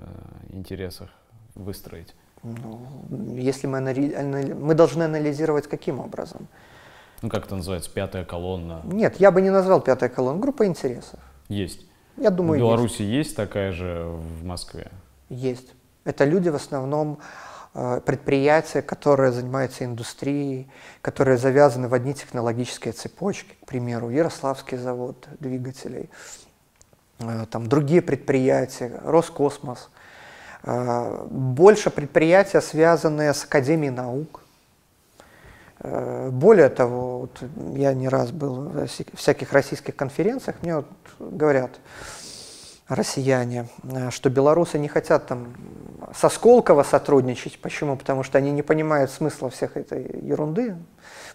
[0.51, 1.09] интересах
[1.55, 2.13] выстроить?
[2.43, 2.79] Ну,
[3.35, 4.53] если мы, анали...
[4.53, 6.47] мы должны анализировать каким образом?
[7.21, 8.81] Ну, как это называется, пятая колонна?
[8.83, 11.19] Нет, я бы не назвал пятая колонна, группа интересов.
[11.49, 11.85] Есть.
[12.15, 13.29] Я думаю, В Беларуси есть.
[13.29, 14.91] есть такая же в Москве?
[15.29, 15.73] Есть.
[16.03, 17.19] Это люди в основном
[17.73, 20.67] э, предприятия, которые занимаются индустрией,
[21.01, 26.09] которые завязаны в одни технологические цепочки, к примеру, Ярославский завод двигателей,
[27.19, 29.89] э, там другие предприятия, Роскосмос–
[30.63, 34.41] Э, больше предприятия, связанные с Академией наук.
[35.79, 37.43] Э, более того, вот
[37.75, 40.87] я не раз был в всяких российских конференциях, мне вот
[41.19, 41.79] говорят
[42.87, 45.53] россияне, э, что белорусы не хотят там
[46.15, 47.59] со Сколково сотрудничать.
[47.59, 47.95] Почему?
[47.97, 50.75] Потому что они не понимают смысла всех этой ерунды,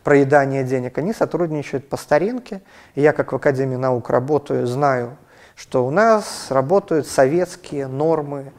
[0.03, 0.99] проедания денег.
[0.99, 2.63] Они сотрудничают по старинке.
[2.95, 5.19] И я, как в Академии наук работаю, знаю,
[5.55, 8.53] что у нас работают советские нормы,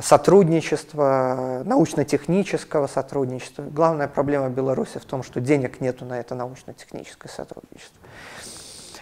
[0.00, 3.62] сотрудничества, научно-технического сотрудничества.
[3.62, 8.00] Главная проблема Беларуси в том, что денег нету на это научно-техническое сотрудничество.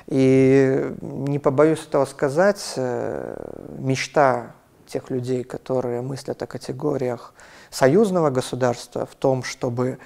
[0.08, 3.36] И не побоюсь этого сказать, э,
[3.78, 4.54] мечта
[4.86, 7.32] тех людей, которые мыслят о категориях
[7.70, 9.98] союзного государства, в том, чтобы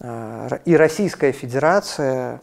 [0.00, 2.40] э, и Российская Федерация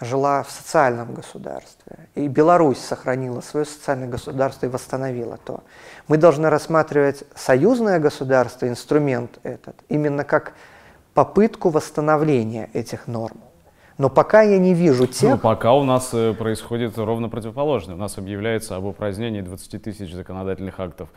[0.00, 5.64] жила в социальном государстве, и Беларусь сохранила свое социальное государство и восстановила то.
[6.06, 10.52] Мы должны рассматривать союзное государство, инструмент этот, именно как
[11.14, 13.40] попытку восстановления этих норм.
[13.98, 15.30] Но пока я не вижу ну, тех...
[15.30, 17.96] Ну, пока у нас э, происходит ровно противоположное.
[17.96, 21.08] У нас объявляется об упразднении 20 тысяч законодательных актов,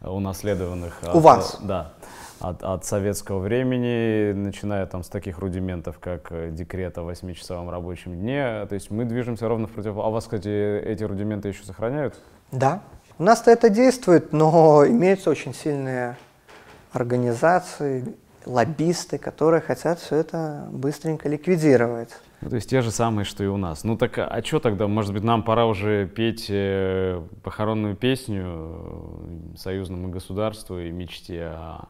[0.00, 1.00] э, унаследованных.
[1.02, 1.58] У от, вас?
[1.62, 1.92] Да
[2.40, 8.14] от, от советского времени, начиная там с таких рудиментов, как э, декрет о 8-часовом рабочем
[8.14, 8.66] дне.
[8.66, 9.96] То есть мы движемся ровно в против...
[9.96, 12.20] А у вас, кстати, эти рудименты еще сохраняют?
[12.52, 12.82] Да.
[13.18, 16.16] У нас-то это действует, но имеются очень сильные
[16.92, 18.14] организации,
[18.46, 22.10] лоббисты, которые хотят все это быстренько ликвидировать.
[22.40, 23.84] Ну, то есть те же самые, что и у нас.
[23.84, 24.86] Ну так а что тогда?
[24.86, 31.88] Может быть, нам пора уже петь э, похоронную песню э, союзному государству и мечте о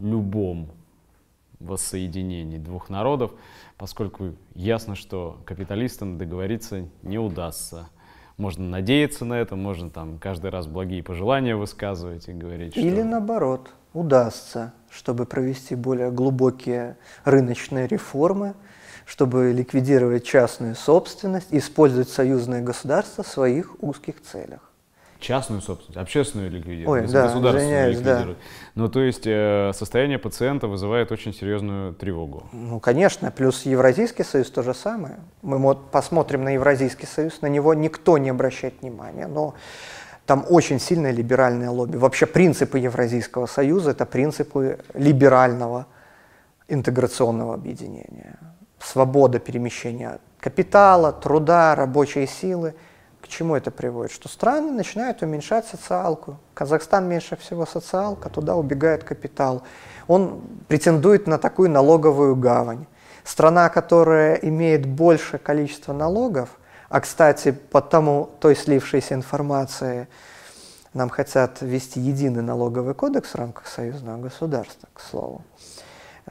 [0.00, 0.70] любом
[1.60, 3.32] воссоединении двух народов,
[3.76, 7.88] поскольку ясно, что капиталистам договориться не удастся.
[8.36, 12.80] Можно надеяться на это, можно там каждый раз благие пожелания высказывать и говорить, что...
[12.80, 18.54] Или наоборот, удастся, чтобы провести более глубокие рыночные реформы,
[19.06, 24.68] чтобы ликвидировать частную собственность, использовать союзное государство в своих узких целях
[25.20, 28.36] частную собственность, общественную ликвидировать, Ой, да, государственную ликвидировать.
[28.38, 28.44] Да.
[28.74, 32.44] Ну, то есть э, состояние пациента вызывает очень серьезную тревогу.
[32.52, 35.18] Ну, конечно, плюс Евразийский союз то же самое.
[35.42, 39.54] Мы вот посмотрим на Евразийский союз, на него никто не обращает внимания, но
[40.28, 41.96] там очень сильное либеральное лобби.
[41.96, 45.86] Вообще принципы Евразийского союза– это принципы либерального
[46.68, 48.38] интеграционного объединения.
[48.78, 52.74] Свобода перемещения капитала, труда, рабочей силы–
[53.20, 54.12] к чему это приводит?
[54.12, 56.38] Что страны начинают уменьшать социалку.
[56.54, 59.64] Казахстан меньше всего социалка, туда убегает капитал.
[60.06, 62.86] Он претендует на такую налоговую гавань.
[63.24, 66.58] Страна, которая имеет большее количество налогов,
[66.88, 70.08] а, кстати, по тому, той слившейся информации,
[70.94, 75.42] нам хотят ввести единый налоговый кодекс в рамках союзного государства, к слову.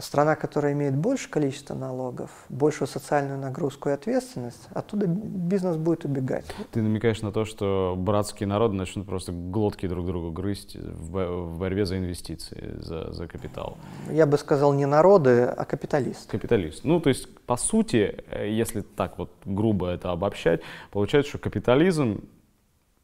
[0.01, 6.45] Страна, которая имеет больше количество налогов, большую социальную нагрузку и ответственность, оттуда бизнес будет убегать.
[6.71, 11.85] Ты намекаешь на то, что братские народы начнут просто глотки друг другу грызть в, борьбе
[11.85, 13.77] за инвестиции, за, за капитал?
[14.11, 16.29] Я бы сказал не народы, а капиталисты.
[16.29, 16.83] Капиталист.
[16.83, 22.21] Ну, то есть, по сути, э, если так вот грубо это обобщать, получается, что капитализм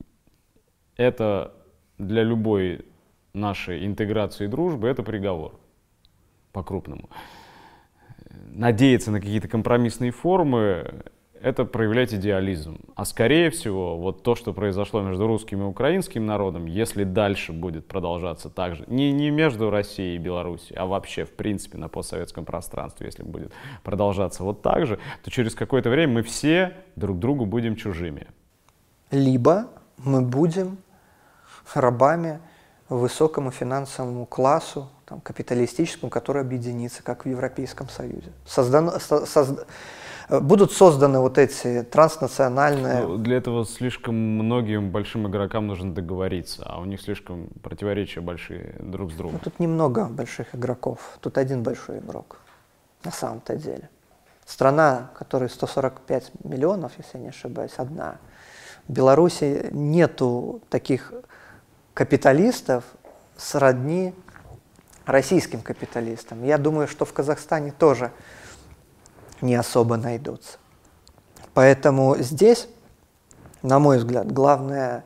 [0.97, 1.53] —это
[1.97, 2.85] для любой
[3.33, 5.59] нашей интеграции и дружбы это приговор
[6.53, 7.09] по-крупному.
[8.29, 11.03] надеяться на какие-то компромиссные формы,
[11.41, 12.79] это проявлять идеализм.
[12.95, 17.85] А скорее всего, вот то, что произошло между русским и украинским народом, если дальше будет
[17.85, 22.45] продолжаться так же, не, не между Россией и Белоруссией, а вообще, в принципе, на постсоветском
[22.45, 23.51] пространстве, если будет
[23.83, 28.27] продолжаться вот так же, то через какое-то время мы все друг другу будем чужими.
[29.11, 30.77] Либо мы будем
[31.75, 32.39] рабами
[32.89, 38.31] высокому финансовому классу, там, капиталистическому, который объединится, как в Европейском Союзе.
[38.45, 39.65] Создано, со, созда,
[40.29, 43.03] будут созданы вот эти транснациональные...
[43.03, 48.75] Ну, для этого слишком многим большим игрокам нужно договориться, а у них слишком противоречия большие
[48.79, 49.35] друг с другом.
[49.35, 52.39] Ну, тут немного больших игроков, тут один большой игрок,
[53.03, 53.89] на самом-то деле.
[54.45, 58.17] Страна, которой 145 миллионов, если я не ошибаюсь, одна.
[58.87, 61.13] В Беларуси нету таких
[61.93, 62.83] капиталистов
[63.37, 64.13] сродни
[65.05, 66.43] российским капиталистам.
[66.43, 68.11] Я думаю, что в Казахстане тоже
[69.41, 70.57] не особо найдутся.
[71.53, 72.67] Поэтому здесь,
[73.61, 75.05] на мой взгляд, главное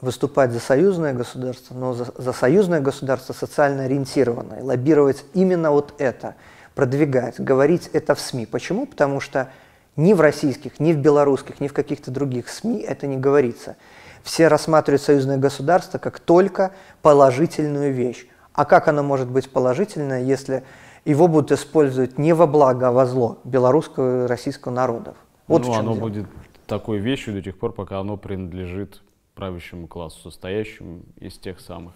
[0.00, 6.34] выступать за союзное государство, но за, за союзное государство социально ориентированное, лоббировать именно вот это,
[6.74, 8.46] продвигать, говорить это в СМИ.
[8.46, 8.86] Почему?
[8.86, 9.50] Потому что
[9.96, 13.76] ни в российских, ни в белорусских, ни в каких-то других СМИ это не говорится.
[14.22, 18.26] Все рассматривают союзное государство как только положительную вещь.
[18.56, 20.64] А как оно может быть положительное, если
[21.04, 25.16] его будут использовать не во благо, а во зло белорусского и российского народов?
[25.46, 26.00] Вот ну, оно дело.
[26.00, 26.26] будет
[26.66, 29.02] такой вещью до тех пор, пока оно принадлежит
[29.34, 31.92] правящему классу, состоящему из тех самых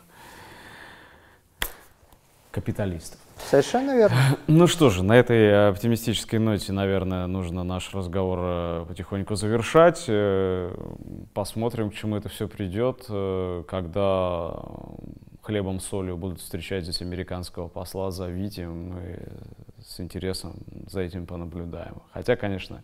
[2.50, 3.18] капиталистов.
[3.48, 4.16] Совершенно верно.
[4.46, 10.04] Ну что же, на этой оптимистической ноте, наверное, нужно наш разговор э, потихоньку завершать.
[10.08, 10.74] Э,
[11.32, 14.56] посмотрим, к чему это все придет, э, когда
[15.43, 19.18] хлебом солью будут встречать здесь американского посла, зовите, мы
[19.84, 20.55] с интересом
[20.91, 22.03] за этим понаблюдаем.
[22.12, 22.82] Хотя, конечно,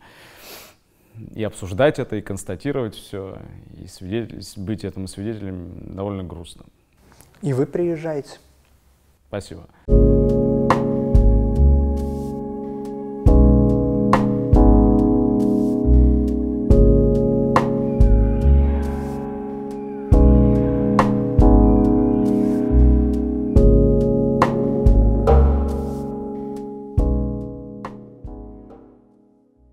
[1.35, 3.39] и обсуждать это, и констатировать все,
[3.83, 6.65] и свидетель, быть этому свидетелем довольно грустно.
[7.43, 8.39] И вы приезжаете.
[9.29, 9.67] Спасибо.